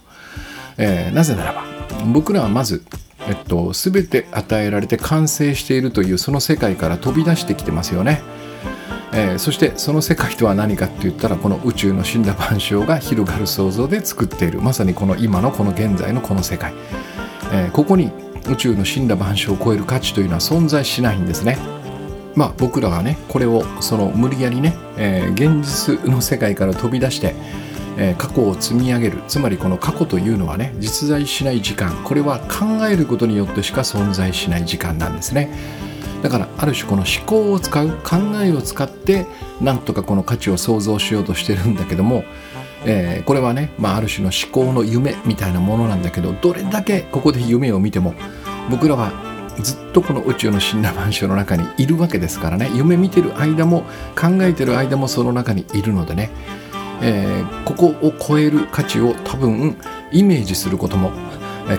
[0.77, 1.64] えー、なぜならば
[2.12, 2.85] 僕らはまず、
[3.29, 8.22] えっと、全て与えられて完成しているというその世界から飛び出してきてますよね。
[9.18, 14.61] えー、そしてその世界とは何かって言ったらこの宇宙の死んだ万象が広がる想像で作っている。
[14.61, 16.74] まさにこの今のこの現在のこの世界、
[17.50, 18.11] えー、ここに
[18.50, 21.57] 宇宙の死んだ万象を超える価値というのは存在しないんですね。
[22.35, 27.35] まあ、僕らはねこれをその無理やりね、えー、現実の世界から飛び出して、
[27.96, 29.22] え、過去を積み上げる。
[29.26, 31.90] つまりこの過去というのはね実在しない時間。
[32.05, 35.48] これは考えることによってしか存在しない時間なんですね。
[36.22, 39.26] だからある種この思考を使う考えを使って
[39.61, 42.24] なんとかこの価値を想像しようとしてるんだけども
[42.88, 48.14] えー、これはね、まあ、ある種の思考の夢みたいなものなんだけどどれだけここで夢を見ても
[48.70, 49.11] 僕らは
[49.61, 52.70] ずっとこの宇宙の死んだマンションの中にいるわけですからね。
[52.74, 53.83] 夢見てる間も
[54.14, 56.31] 考えてる間もその中にいるのでね、
[57.02, 59.76] えー、ここを超える価値を多分
[60.12, 61.11] イメージすることも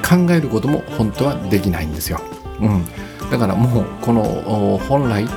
[0.04, 2.20] 考えることも本当はできないんですよ、
[2.60, 2.86] うん、
[3.32, 4.24] だからもうこの
[4.88, 5.28] 本来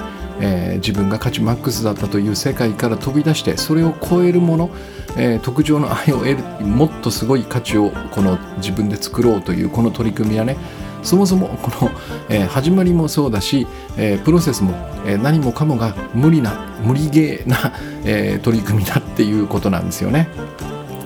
[0.40, 4.70] えー、自分が価値マックスだったという世界から飛び出してそれを超えるもの、
[5.16, 10.56] えー、特上の愛を得るもっとすごい価値をこの自分で作ろうというこの取り組みはね
[11.02, 11.90] そもそもこの、
[12.28, 14.72] えー、始まりもそうだし、えー、プロセスも、
[15.06, 17.74] えー、何もかもが無理な無理ゲーな、
[18.04, 20.28] え取り組みだっていうことなんですよね。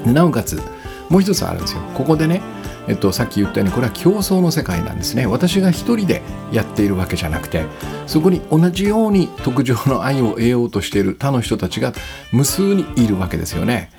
[0.05, 0.61] なおかつ
[1.09, 1.81] もう一つあるんですよ。
[1.94, 2.42] ここでね、
[2.87, 5.27] えっと、さっき言ったようにこれは競争の世界なんですね。
[5.27, 7.64] 私が一人でやっているわけじゃなくて
[8.07, 11.92] そこに同じように特上の愛を得ようとしている他の人たちが
[12.33, 13.90] 無数にいるわけですよね。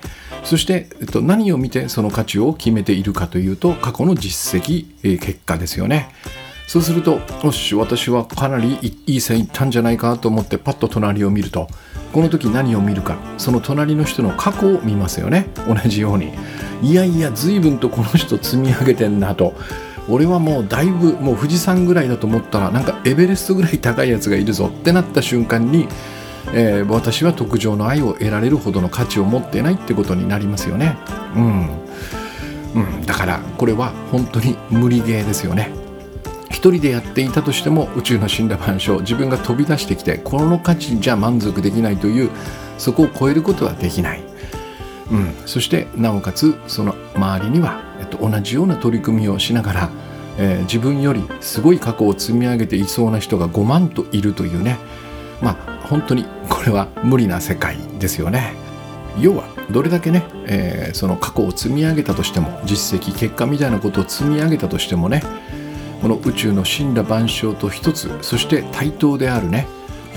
[0.44, 6.10] そして、えっと、何を見てその価値を決めているかというと過去の実績、えー、結果ですよね。
[6.68, 11.68] そうするとよし私はかなりいい線いったんじゃないかと思ってパッと隣を見ると
[12.16, 15.50] この時何を見るかその隣の人の過去を見ますよね。
[15.68, 16.32] 同じように。
[16.80, 19.52] いやいや随分とこの人積み上げてんなと。
[20.08, 25.88] 俺はもうだいぶもう富士山ぐらいだと思ったらなんかエベレストぐらい高いやつがいるぞってなった瞬間に
[26.54, 30.96] えー、私は特上の愛を得られるほどの価値を持ってないってことになりますよね。
[31.34, 31.68] うん、
[32.76, 35.85] うん、だからこれは本当に無理ゲーですよね。
[36.66, 42.30] 一人でやっていたとしても宇宙の死んだ万象自分が飛び出してきてこの価値じゃ満足できないという
[42.76, 44.22] そこを超えることはできない。
[45.12, 49.90] うん、そしてなおかつその周りには、えっと、同じような取り組みをしながら、
[50.38, 54.76] えー、自分よりすごい過去を積み上げていそうな人が5万といるというね
[55.40, 58.54] まあ本当にこれは無理な世界ですよね。
[59.20, 65.22] 要はどれだけね、えー、その過去を積み上げたとしても実績結果みたいなことを積み上げたとしてもね
[66.00, 69.66] この宇宙の死んだ万象と一つそして対等であるね。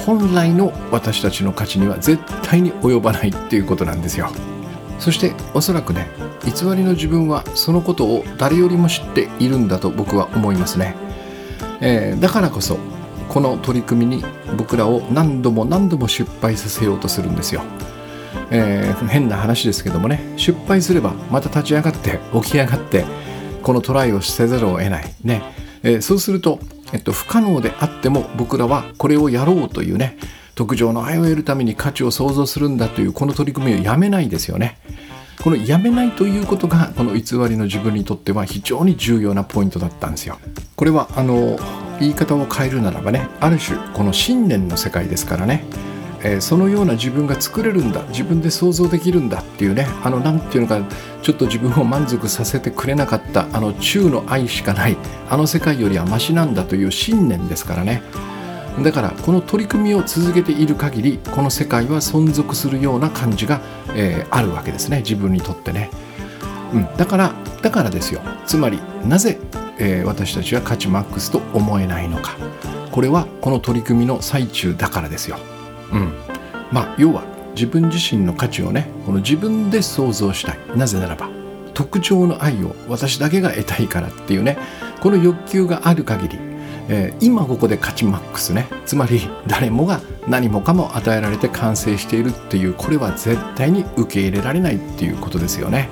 [0.05, 4.29] 本来の私たちの価値には絶対に及ばないっていうことなんですよ。
[4.97, 6.07] そしておそらくね
[6.43, 10.95] 偽りの自分はそのことを誰よりも知っているんだと僕は思いますね、
[11.79, 12.77] えー、だからこそ
[13.29, 14.25] この取り組みに
[14.57, 17.61] 僕らを何度も何度も失敗させようとするんですよ。
[18.51, 23.05] えー、変な話ですけどもね失敗すればまた立ち上がって起き上がって
[23.61, 25.13] このトライをせざるを得ない。
[25.23, 25.43] ね、
[25.83, 26.59] えー、そうすると、
[26.93, 30.17] えっと、不可能であっても僕らはこれをやろうというね
[30.55, 34.77] 特上の愛を得るために価値を創造するんだというこの取り組みをやめないですよね
[35.41, 40.37] このやめないということがこの偽りの自分にとっては非常に重要なポイントだったんですよ。
[40.75, 41.57] これはあの
[41.99, 45.63] 言い方を変えるならばねある種この信念の世界ですからね、
[46.23, 50.82] えー、そのような自分が作れるんだ自分で想像できるんだっていうねあの何ていうのか
[51.21, 54.97] ちょっと自分を満足させてくれなかったあの中の愛しかない
[55.29, 58.01] あの世界よりはマシなんだという信念ですからね。
[58.84, 63.60] だからこの取り組みを続けている限りこの世界は存続するような感じが、
[63.93, 65.89] えー、あるわけですね自分にとってね、
[66.73, 68.21] うん、だからだからですよ。
[68.45, 69.38] つまりなぜ、
[69.79, 72.38] えー、私たちは価値マックスと思えないのか。
[72.91, 75.38] これはこの取り組みの最中だからですよ、
[75.91, 76.13] うん、
[76.71, 77.23] まあ要は
[77.54, 80.58] 自分自身の価値をねこの自分で想像したい。
[80.75, 81.30] なぜならば
[81.73, 84.58] 特徴の愛を私だけが得たいからっていうね
[85.02, 86.49] この欲求がある限り
[86.91, 88.67] えー、今ここで勝ちマックスね。
[88.86, 95.88] つまり誰もが何もかも与えられて完成しているっていうこれは絶対に受け入れられないっていうことですよね。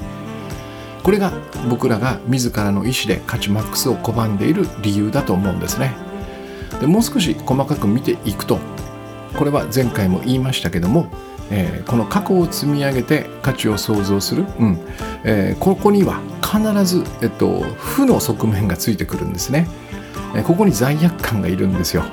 [1.03, 1.31] これが
[1.69, 5.93] 僕らが自らの意思で勝ちマックスを拒んでいる理由だと思うんですね。
[6.81, 8.59] でもう少し細かく見ていくと
[9.35, 11.07] これは前回も言いましたけども
[11.49, 14.79] えー、この過去を積み上げて価値を創造する、うん。
[15.23, 19.65] えー、ここには必ず、えっと、負の側面がついてくるんですね。
[20.35, 22.03] えここに罪悪感がいるんですよ、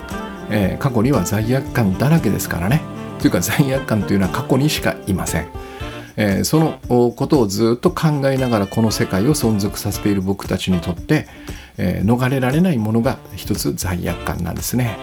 [0.50, 2.80] えー、過去には罪悪感だらけですからね。
[3.18, 5.48] というか罪悪感というのは過去にしかいません、
[6.16, 6.78] えー、その
[7.12, 11.26] ことをずっと考えながらこの世界を存続させている僕たちにとって、
[11.78, 14.98] えー、逃れられないものが一つ罪悪感なんですね。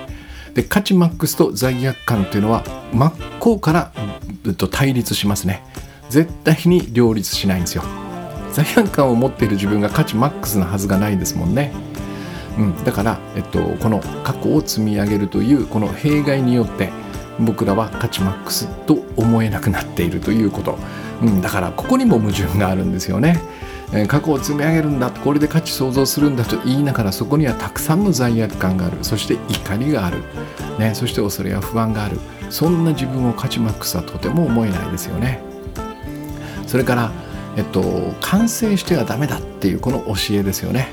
[0.54, 3.92] で価値マックスと罪悪感というのは真っ向から
[4.46, 5.64] うんと対立しますね。
[6.10, 7.84] 絶対に両立しないんですよ。
[8.52, 11.72] 罪悪感を持っている自分が価値マックスなはずがないですもんね。
[12.58, 16.90] うん、だから、えっと、この過去を積み上げるというこの弊害によって
[17.40, 20.78] 僕らは価値マックスと思えなくなっているということ、
[21.22, 23.40] うん、だからここにも矛盾があるんですよね。
[23.94, 28.98] えー、過去を積み上げるんだこれで価値創造するんだと言いながらそこにはたくさんの罪悪感がある。
[29.02, 30.24] そして怒りがある、
[30.80, 32.20] ね、そして恐れや不安がある。
[32.50, 35.42] そんな自分を価値マックスはとても思えないですよね。
[36.68, 37.12] それから、
[37.58, 40.90] えっと、完成してはダメだっていうこの教えですよね。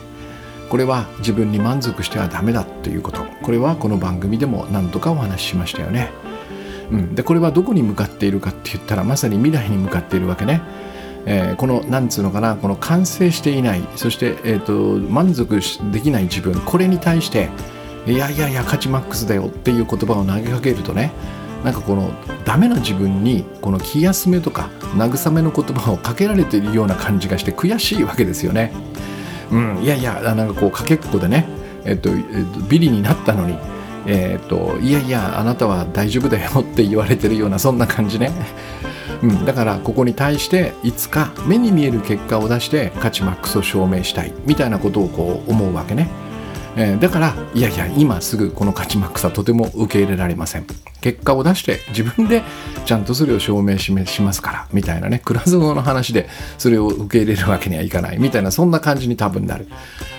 [0.68, 3.24] これは自分に満足してはダメだということ。
[3.42, 6.10] これはこの番組でも何度かお話ししましたよね、
[6.90, 10.60] うん、でこれはどこに向かっているかって言ったらまさに未来に向かっているわけね。
[11.26, 14.72] えー、このなんつうのかなこの完成していないそして、えーと、
[15.10, 15.60] 満足
[15.92, 17.50] できない自分これに対して
[18.06, 21.12] いやいやいや価値マックスだよっていう言葉を投げかけるとね
[21.64, 22.10] なんかこの
[22.44, 28.72] ダメな自分にこの気休めとか慰めの言葉をかけられているような感じがして悔しいわけですよね。
[29.50, 31.48] うん、いやいやなんかこうかけっこでね、
[31.84, 33.58] えっと、えっと、ビリになったのに、
[34.06, 38.30] えっと、いやいやあなたは大丈夫だよって言われてるようなそんな感じね。
[39.22, 46.08] うん、だからここに対していつか目に見える結果を出して価値マックスを証明したいみたいなことをこう思うわけね。
[46.80, 50.66] えー、だからいやいや今すぐこの価値マックスはとても受け入れられません。
[51.00, 52.44] 結果を出して自分で
[52.84, 59.66] ちゃんとそれを証明しますからみたいなね倉園の話でそれを受け入れるわけにはいかないみたいなそんな感じに多分なる。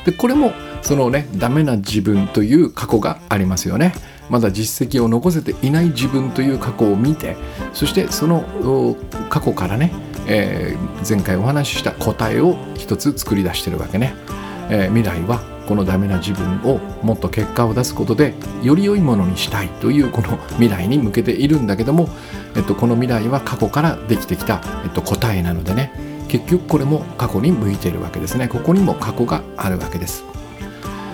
[0.05, 3.93] でこれもそのねダメな自分という過去がありますよね。
[4.29, 7.35] まだ実績を残せていない自分という過去を見て
[7.73, 8.95] そしてその
[9.29, 9.91] 過去からね、
[10.27, 14.13] えー、前回お話しした答えを一つ作り出してるわけね、
[14.69, 22.09] えー、未来はこのダメな自分をもっと結果を出すことでより良いものにしたいというこの未来に向けているんだけども、
[22.55, 25.91] えっと、この未来は過去からできてきた、えっと、答えなのでね。
[26.27, 28.47] 結局これも過去に向いているわけですね。
[28.47, 30.23] ここにも過去があるわけです。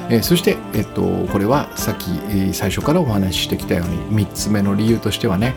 [0.09, 5.53] えー、そして、えっと、これはさっき、最初からお話ししてきたように3つ目の理由としてはね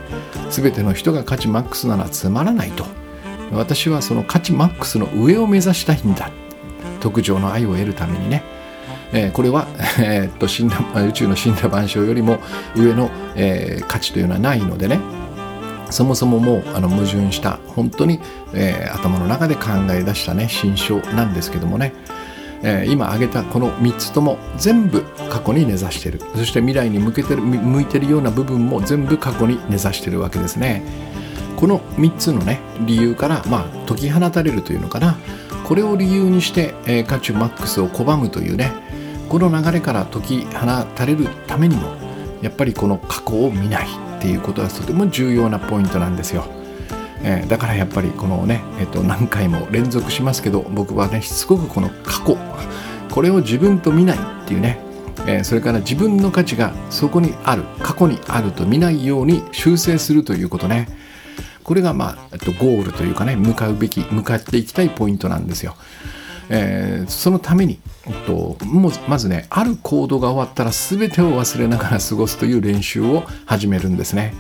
[0.51, 2.85] 全ての人が価値マックスならつまらないと。
[3.53, 6.31] 私はその価値マックスの上を目指したいんだ。
[6.99, 8.58] 特上の愛を得るためにね。
[9.13, 9.67] えー、これは、
[10.01, 12.39] えー、っと死んだ 宇宙の死んだ万象よりも
[12.77, 15.01] 上の、えー、価値というのはないのでね。
[15.91, 18.21] そもそももうあの矛盾した本当に、
[18.53, 21.95] え、頭の中で考え出したね心象なんですけどもね、
[22.63, 26.21] え、今挙げたこの3つとも全部過去に根ざしてる。
[26.37, 30.83] そして未来に向けてる向いてるような部分も全部過去に根ざしてるわけですね。
[31.57, 35.17] この3つのね理由からまあ解き放たれるというのかな。
[35.65, 38.73] これを理由にして、えー、価値マックスを拒むというね
[39.29, 41.95] この流れから解き放たれるためにも
[42.43, 43.87] やっぱりこの過去を見ない
[44.19, 46.47] っていうことはとても重要なポイントなんですよ。
[47.23, 52.37] えー、だからやっぱりこのね、えー、と何回も連続しますけど僕はねしつこくこの過去
[53.11, 54.79] これを自分と見ないっていうね、
[55.27, 60.89] えー、それから自分の価値がそこにある過去にあると見ないように修正するということね
[61.65, 65.75] これがまあ、えっと、ゴールというかね向かうべき向かっていきたいポイントなんですよ、
[66.51, 74.35] えー、そのために、えっと、もまずねある行動が終わったら全てを忘れながら過ごすという練習を始めるんですね。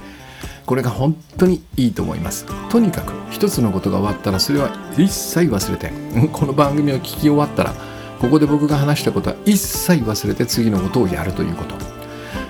[0.66, 2.44] これが本当にいいと思います。
[2.68, 5.90] とにかく一つのことが終わったらそれは一切忘れて
[6.30, 7.72] この番組を聞き終わったら
[8.20, 11.74] ここで僕が話したことは一切忘れて次のことをやるということ、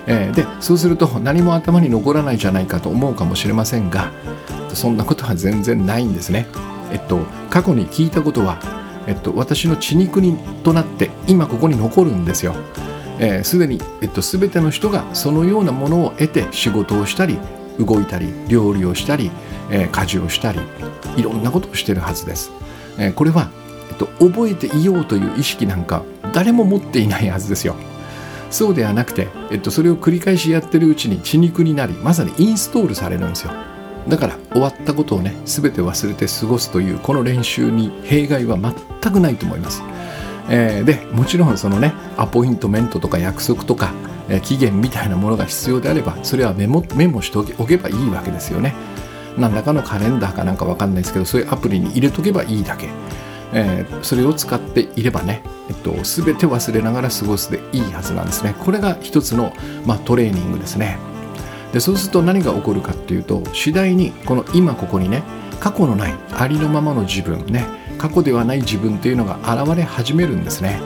[0.07, 4.11] えー、でそうすると何も頭に残らないじゃないかと思うかもしれませんが
[4.73, 6.47] そんなことは全然ないんですね。
[6.91, 8.59] えっと過去に聞いたことは
[9.07, 12.55] えっと、私の血肉にとなって今ここに残るんですよ。
[13.43, 17.37] す、で、に、えっと、全ての人がそのようなものを得て仕事をしたり
[17.77, 19.31] 動いたり料理をしたり、
[19.71, 20.59] えー、家事をしたり
[21.17, 22.51] いろんなことをしてるはずです。
[22.97, 23.49] えー、これは、
[23.89, 27.75] えっと、覚えていようという意識なんか誰も持っていないはずですよ。
[28.51, 33.51] そうではなくて、えっと、それを繰り返しやってるうちに血肉になりまさにインストールされるんですよ。
[34.09, 39.83] だから終わったことをね全て忘れて過ごすというこの練習に弊害は全くないと思います。
[40.51, 43.93] えー、でもちろんそのねアポイントメントとか約束とか、
[44.27, 48.73] えー、期限みたいなものが必要であればそれはメモメモしておけばいいわけですよね。
[49.37, 52.89] 何らかのカレンダーかなんか分かんないですけどそういうアプリに入れとけばいいだけ、
[53.53, 58.55] えー、それを使っていればね、えっと、全て忘れながら過ごすでいいはずなんですね。
[58.59, 59.53] これが一つの、
[59.85, 60.97] まあ、トレーニングですね。
[61.73, 65.23] でそうすると何が起こるかっていうと次第にこの今ここにね
[65.59, 67.65] 過去のないありのままの自分ね
[67.97, 70.79] 過去ではない自分っていうのが現れ始めるんですね、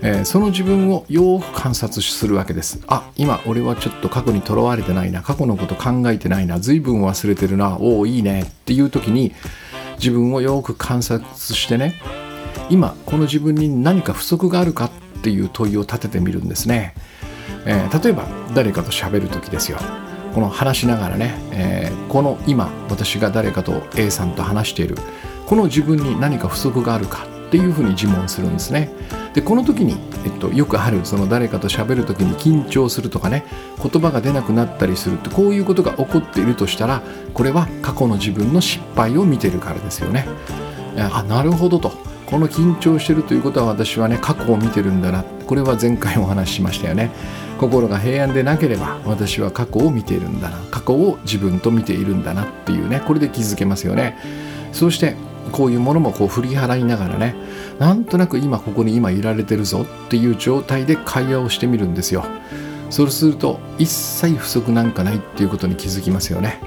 [0.00, 2.82] えー、その自分をよく観察するわけです。
[2.86, 9.34] あ今俺はちょっと過去にとらわれてないな過去のこと考えてないな随分忘れてるなおおいいねっていう時に
[9.98, 12.00] 自分をよく観察してね
[12.70, 14.90] 今この自分に何か不足があるかっ
[15.22, 16.94] ていう問いを立ててみるんですね、
[17.66, 19.78] えー、例えば誰かと喋る時ですよ
[20.34, 24.96] この話しながらね、えー、この今私が誰かと A さんと話している
[25.46, 28.92] この自分に何か不足があるかっていうふうに自問するんですね。
[29.34, 33.44] でこの時に、えっと、よくあるその誰かと喋る時に緊張するとかね
[33.82, 37.02] 言葉が出なくなったりするってこういうことが起こっているとしたら
[37.34, 40.26] これは過去の自分の失敗を見てるからですよね。
[41.12, 41.92] あなるほどと
[42.26, 47.10] この緊張してるということは私はね過去を見てるんだなこれは前回お話ししましたよね。
[47.60, 54.16] 心が平安でなければ私は過去を見ているんだな過去を自分と見ているんだなっていうねこれで気づけますよね。
[54.72, 55.14] そして
[55.52, 57.34] こういうものもこう振り払いながらね
[57.78, 62.24] なんとなく今ここに今いられてるぞっていう状態で会話をしてみるんですよ。
[62.88, 66.60] そうすると一切不足なんかないっていうことに気づきますよね、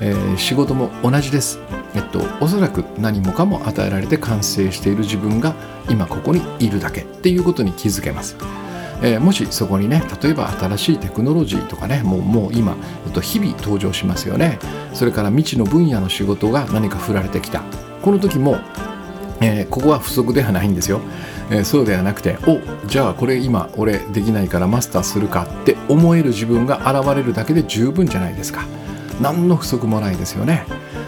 [0.00, 1.60] えー、仕事も同じです。
[1.94, 5.54] えっとおそらく何もかも与えられて完成している自分が
[5.88, 8.36] 今ここにいるだけっていうことに気づけます。
[9.02, 12.76] えー、もしそこにね例えば新しいテクノロジーとかねもうもう今、
[13.12, 14.58] と、日々登場しますよね。
[14.94, 17.62] それから未知の分野の仕事が何か振られてきた。
[18.02, 18.58] この時も、
[19.40, 21.00] えー、ここは不足ではないんですよ、
[21.50, 28.64] えー、そうではなくておじゃあこれ今俺できないからマスターするかって思える自分が現れるだけで十分じゃないですか。
[29.20, 30.64] 何の不足もないですよね。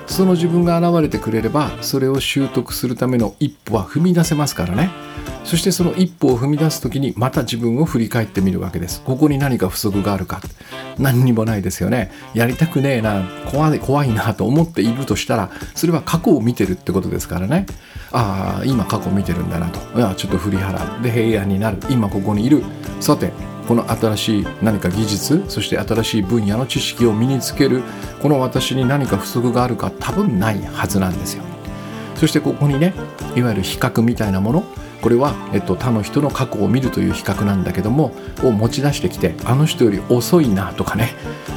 [0.06, 4.90] その自分が現れてくれればそれを習得するための一歩は踏み出せますからね。
[5.44, 9.02] そしてその一歩を踏み出す時にまた自分を振り返ってみるわけです。
[9.02, 10.40] ここに何か不足があるか。
[10.98, 12.10] 何にもないですよね。
[12.34, 17.66] やりたくねえな怖い怖いなと思っているとしたらそれは過去を見てるってことですからね。
[18.12, 19.98] ああ今過去見てるんだなと。
[19.98, 21.02] いやちょっと振り払う。
[21.02, 21.78] で平安になる。
[21.88, 22.62] 今ここにいる。
[23.00, 23.30] さて
[23.68, 27.82] この新しい何か技術そして新しい分野の知識を身につける
[28.22, 31.42] この私に何か不足があるか多分ないはずなんですよ。
[32.16, 32.94] そしてここにね
[33.36, 34.64] いわゆる比較みたいなもの
[35.02, 38.12] これは、えっと、他の人の過去を見るという比較なんだけども
[38.42, 41.10] を持ち出してきてあの人より遅いなとかね、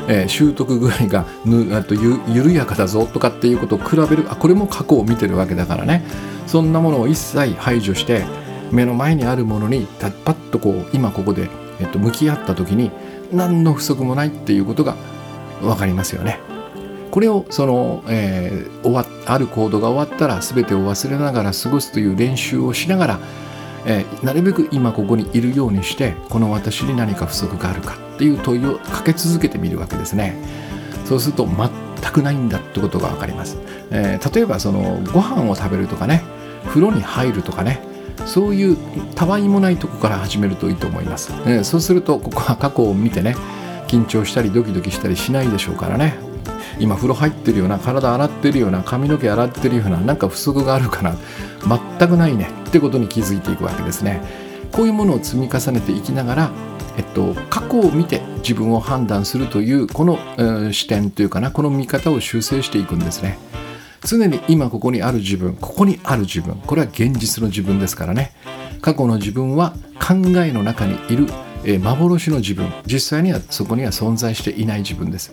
[0.07, 6.03] えー、習得具合がぬとゆ緩やかだぞとかっていうことを比べるあこれも過去を見てるわけだからね。
[6.45, 8.25] そんなものを一切排除して
[8.71, 11.49] 目の前にあるものにパッとこう今ここで、
[11.81, 12.91] えっと、向き合った時に
[13.33, 14.95] 何の不足もないっていうことが
[15.61, 16.39] 分かりますよね。
[17.11, 23.19] これをその、えー、終わある行動が終わったら全てを忘れながら過ごすという練習をしながら、
[23.85, 30.35] えー、なるべく今ここにいるようにしてこの私に何か不足があるかっていう問いをかけ続けてみるわけですね。
[31.05, 33.57] そうすると全くないんだってことが分かります。
[33.91, 36.23] えー、例えばそのご飯を食べるとかね
[36.67, 37.90] 風呂に入るとかね
[38.25, 38.77] そういう
[39.15, 41.33] たわいもないとこから始めるといいと思います。
[41.45, 43.35] え、そうするとここは過去を見てね
[43.87, 46.15] 緊張したりドキドキしたりしないでしょうからね。
[46.79, 51.15] 今風呂入ってるような体洗ってるような髪の毛洗ってるようななんか不足があるかな。
[51.99, 52.49] 全くないね。
[52.67, 54.21] ってことに気づいていくわけですね。
[54.71, 56.51] こういうものを積み重ねていきながら
[56.97, 63.37] えっと、過去を見て自分を判断するというこの、えー、視点というかなこの見方を修正していくんですね。
[64.03, 68.33] 常に今ここにある自分ここにある自分これは現実の自分ですからね。
[68.81, 71.27] 過去の自分は考えの中にいる、
[71.63, 75.31] えー、幻の自分実際にはそこには存在していない自分です、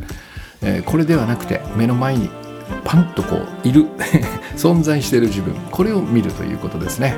[0.62, 2.29] えー、これではなくて目の前に
[2.85, 3.87] パンとこういる
[4.57, 7.16] 存在している自分これを見るということですね。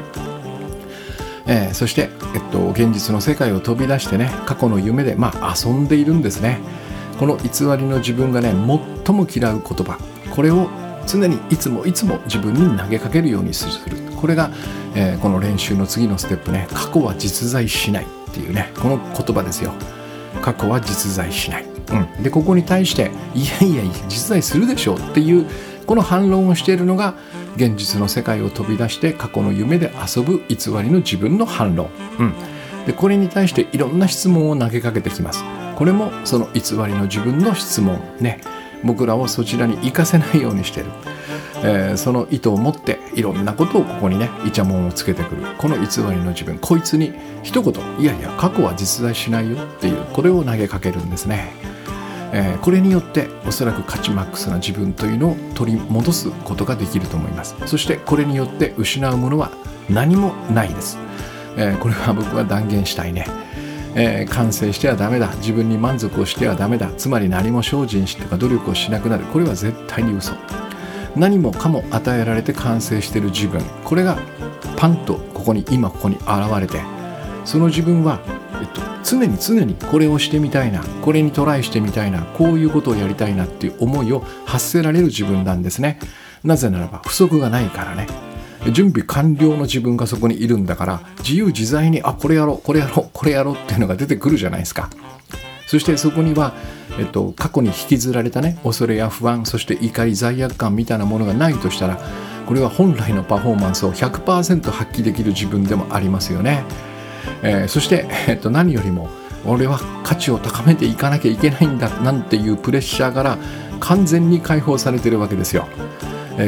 [1.46, 6.60] えー、そして、えっと、現実の世界を飛び出してね過去の夢で、まあ、遊んでいるんですね。
[7.18, 8.54] この偽りの自分がね
[9.04, 9.98] 最も嫌う言葉
[10.30, 10.68] これを
[11.06, 13.96] 常にいつもいつも自分に投げかけるようにする。
[14.20, 14.50] これが、
[14.94, 16.68] えー、この練習の次のステップね。
[16.72, 18.04] 過去は実在しない。
[18.04, 18.70] っていうね。
[18.80, 19.72] この言葉ですよ。
[20.40, 24.98] 過去は実在しない、うん、でここに対していやいや実在するでしょう。
[24.98, 25.46] っていう
[25.86, 27.14] この反論をしているのが
[27.56, 32.34] 現実の世界を飛び出して過去の夢で遊ぶ偽りの自分の反論、うん、
[32.86, 35.44] でこれに対していろんな質問を投げかけてきます。
[35.76, 38.40] これもその偽りの自分の質問ね。
[38.84, 40.86] 僕らをそちらに行かせないようにしてる、
[41.62, 45.42] えー、その意図を持っていろんなことをここにねイチャモンをつけてくる。
[45.58, 46.58] この偽りの自分。
[46.58, 47.12] こいつに
[47.42, 51.52] 一言いやいや過去は実在しないよっていうこれを投げかけるんですね、
[52.32, 57.56] えー、これによっておそらく価値マックスな自分というのを取り戻すことができると思います。
[57.66, 59.50] そしてこれによって失うものは
[59.88, 60.98] 何もないです、
[61.56, 63.26] えー、これは僕は断言したいね。
[63.94, 65.28] えー、完成してはダメだ。
[65.36, 66.90] 自分に満足をしてはダメだ。
[66.96, 69.24] つまり何も精進してか努力をしなくなる。
[69.24, 70.32] これは絶対に嘘。
[71.16, 73.60] 何もかも与えられて完成している自分。
[73.84, 74.18] これが
[74.76, 76.28] パンとここに今ここに現
[76.60, 76.80] れて。
[77.44, 78.20] その自分は、
[78.60, 80.84] えっと、常に常にこれをしてみたいな。
[81.02, 82.22] これにトライしてみたいな。
[82.22, 85.98] こういうことをやりたいなっていう思いを発せられる自分なんですね。
[86.44, 88.29] なぜならば不足がないからね。
[88.72, 94.90] 準備完了の自分がそこにいるんだから自由自在にあこれやろうこれやろうこれやろうっていうのが出てくるじゃないですか。
[95.70, 96.52] そしてそこには、
[96.98, 102.00] えっと、過去に引きずられたね恐れや不安そして怒り罪悪感みたいなものがないとしたら
[102.44, 106.64] これは本来のパフォーマンスを100%発揮できる自分でもありますよね、
[107.44, 109.10] えー、そして、えっと、何よりも
[109.46, 113.38] 俺は価値を高めていかなきゃいけないんだなんていうプレッシャーから
[113.78, 115.68] 完全に解放されてるわけですよ。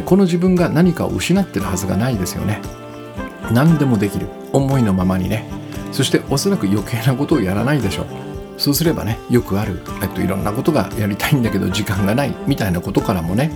[0.01, 2.61] この自分が何かを失ってるはずがないですよね。
[3.53, 4.28] 何でもできる。
[4.53, 5.45] 思いのままにね。
[5.93, 8.07] そしておそらく余計なことをやらないでしょう。
[8.57, 12.34] そうすればねよくある、えっと、いろんなことがやりたいんだけど時間がない。
[12.47, 13.51] みたいなことからもね、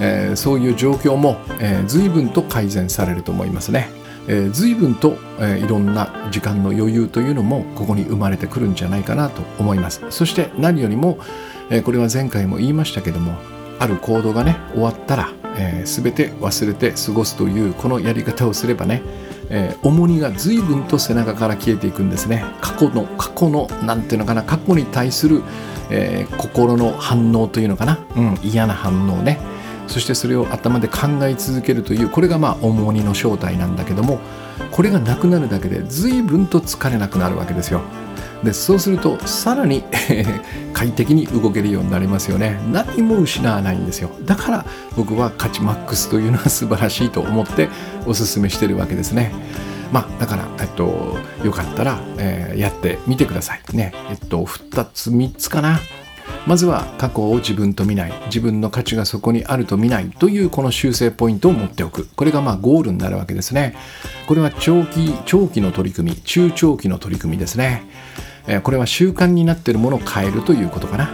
[0.00, 3.88] えー、そういう状況も、えー、随分と改善されると思いますね、
[4.26, 10.02] えー、随分と、えー、いろんな時間の余裕というのもここに生まれてくるんじゃないかなと思います。
[10.10, 11.18] そして何よりも、
[11.70, 13.34] えー、これは前回も言いましたけども
[13.78, 19.02] ある行動がね終わったらえー、全て忘れて過ごすというこのやり方をすればね、
[19.50, 22.44] えー、重荷が随分と背中から消えていくんですね。
[22.60, 25.42] 過去の過去の何ていうのかな過去に対する、
[25.90, 29.38] えー、心の反応というのかな、うん、嫌な反応ね。
[29.86, 34.20] そしてそれを頭で考え続けるというこれがまあ重荷の正体なんだけども
[34.70, 37.80] これがなくなるだけで随分と疲れなくなるわけですよ。
[38.44, 39.84] でそうするとさらに
[40.72, 42.58] 快適に動けるようになりますよね。
[42.72, 44.10] 何も失わないんですよ。
[44.24, 44.66] だから
[44.96, 47.68] 僕は価値マックスというのは素晴らしいと思って
[48.06, 49.32] おすすめしてるわけですね。
[49.92, 53.62] まあだからえっとよかったら、えー、やってみてください。
[53.74, 53.92] ね。
[54.10, 55.80] えっと2つ3つかな。
[56.46, 58.12] まずは過去を自分と見ない。
[58.26, 60.10] 自分の価値がそこにあると見ない。
[60.18, 62.08] というこの修正ポイントを持っておく。
[62.16, 63.74] これがまあゴールになるわけですね。
[64.26, 67.82] これは長期長期の取り組み中長期の取り組みですね。
[68.62, 71.10] これは習慣になっているものを変えるということかな。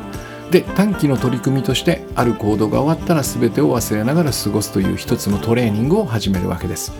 [0.50, 6.92] で短期の取り組みとしてある行動が終わったら全てを忘れながら過ごすという一つのトレーニングを始めるわけです。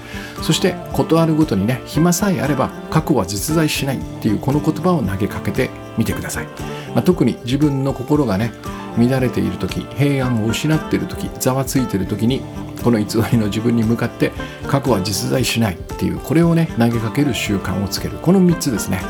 [0.43, 6.47] そして事あるごとにね暇さえあれば過去は実在しないっていうこの言葉を投げかけてみてください、
[6.95, 8.53] まあ、特に自分の心がね
[8.99, 12.43] 乱れている時平安を失っている時ざわついている時に
[12.83, 14.33] この偽りの自分に向かって
[14.67, 18.19] 過去は実在しないっていうこれをね投げかける習慣をつける。
[18.19, 19.01] この3つですね。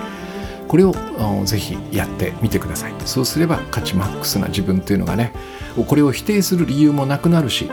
[0.69, 0.95] これを
[1.45, 2.95] ぜひやってみてください。
[3.05, 5.33] そうすれば価値マックスな自分っていうのがね
[5.87, 7.71] これを否定する理由もなくなるし、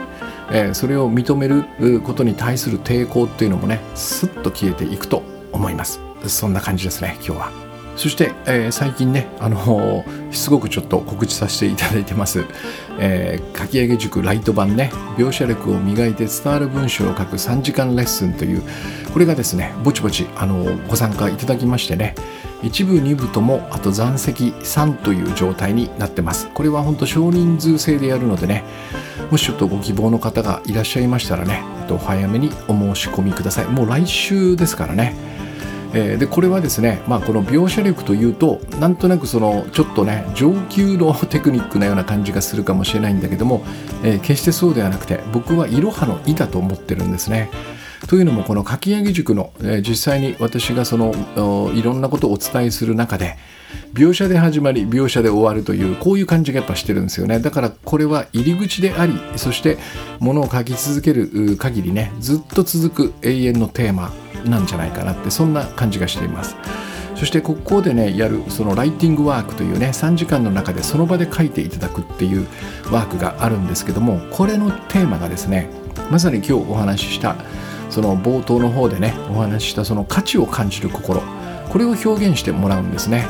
[0.51, 5.99] えー、それを認めることに対する抵抗っていうのもねスッと消えていくと思います。
[6.27, 7.73] そんな感じですね今日は。
[7.95, 12.45] そして、えー、最近ね、あのー、すごくちょっと告知させていただいてます、
[12.99, 18.63] えー、書き上げ塾ライト版ね、描写力を磨いて伝わる文章を書く3時間レッスンという、
[19.13, 22.15] これがですね、ぼちぼち、あの、ご参加いただきましてね、
[22.63, 26.49] 1部2部ともあと残席3という状態になってます。
[26.53, 28.63] これは本当少人数制でやるのでね
[29.29, 33.65] もしちょっとご希望の方がいらっしゃいましたらねお早めにお申し込みください。
[33.67, 35.15] もう来週ですからね。
[35.95, 43.63] えー、でこれはですね、まあ、この描写力というとなんとなくそのちょっとね上級のテクニックなような感じがするかもしれないんだけども、
[44.03, 47.51] えー、決してそうではなくて僕はいろはの「い」だと思ってるんですね。
[48.07, 51.13] というのもこのかき上げ塾の、えー、実際に私がその
[51.73, 53.37] いろんなことをお伝えする中で
[53.93, 57.39] 描写で始まり描写で終わるというこういう感じがやっぱしてるんですよね。
[57.39, 59.77] だからこれは入り口でありそして
[60.19, 64.11] ものを書き続ける限りねずっと続く永遠のテーマ
[64.45, 66.55] なんじゃないかなってそんな感じがしています。
[67.15, 72.47] そしてここでねやるそのライティングワークというね3時間の中でその場で書いていただくっていう
[72.91, 75.69] ワークがあるんですけどもこれのテーマがですね
[76.11, 77.35] まさに今日お話しした
[77.93, 81.21] その冒頭の方でねお話ししたその価値を感じる心。
[81.69, 83.25] これを表現してもらうんですね、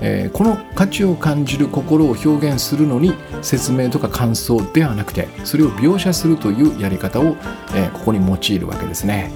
[0.00, 7.36] えー、この価値を感じる心を表現するのに説明とか感想ではなくてそれを描写するというやり方を、
[7.74, 9.30] えー、ここに用いるわけですね。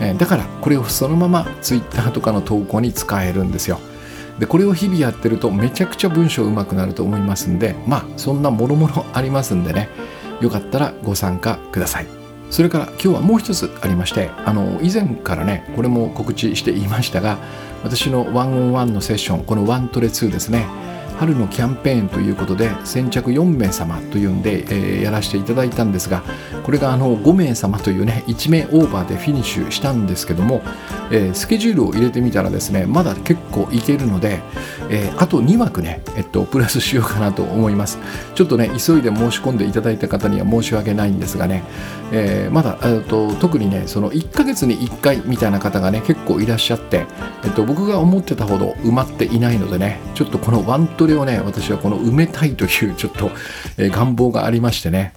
[0.00, 3.78] えー、だからこれをそのまま Twitter とかの投稿に使えるんですよ。
[4.38, 9.88] でこれを日々やってるとめちゃくちゃ文章うまくなると思いますんでまあそんなもろもろありますんでね
[10.40, 12.23] よかったらご参加ください。
[12.54, 17.36] それから今日はもう一つありましてあの以前からねこれも告知していましたが
[17.82, 20.83] 私のワンオンワンのセッションこのワントレ2ですね。
[21.18, 26.22] 春のキャンペーンということで先着4名様というんで、えー、やらせていただいたんですが
[26.64, 30.62] これがあの5名様というね1名オーバーでフィニッシュしたんですけども、
[31.10, 34.40] えー、スケジュールを入れてみたらですねまだ結構いけるので、
[34.90, 37.98] えー、あと2枠ね、えっと、プラスしようかなと思います。
[38.34, 41.64] ちょっとね急いで申し込んでいただいた方には申し訳ないんですがね、
[42.12, 47.06] え、まだ、えっと、特にねその1ヶ月に1回みたいな方がね結構いらっしゃって、
[47.44, 53.30] えっと、僕が思ってたほど埋まっていないのでねちょっとこのワントレをね私はこの埋めたいというちょっと、
[53.76, 55.14] えー、願望がありましてね。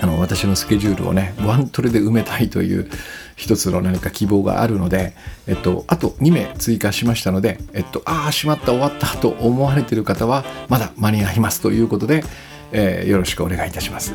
[0.00, 2.90] あの私のスケジュールをねワントレで埋めたいという
[3.36, 5.12] 一つの何か希望があるので、
[5.46, 12.24] えっと、あと2名追加しましたので、えっと、ああしまった終わったと思われてる方はまだ間に合いますということで、
[12.72, 14.14] えー、よろしくお願いいたします、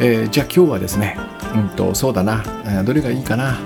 [0.00, 1.16] えー、じゃあ今日はですね、
[1.54, 2.44] うんと、そうだな、
[2.84, 3.58] どれがいいかな、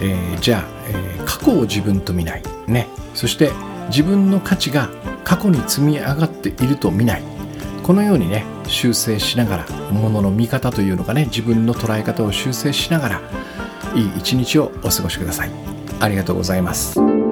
[0.00, 2.42] えー、じゃあ、え過去を自分と見ない。
[2.66, 2.88] ね。
[3.14, 3.50] そして
[3.88, 4.88] 自分の価値が
[5.24, 7.22] 過去に積み上がっていると見ない。
[7.82, 13.20] このようにね修正しながらものの見方というのがね自分の捉え方を修正しながら
[13.94, 15.50] いい一日をお過ごしください。
[16.00, 17.23] ありがとうございます。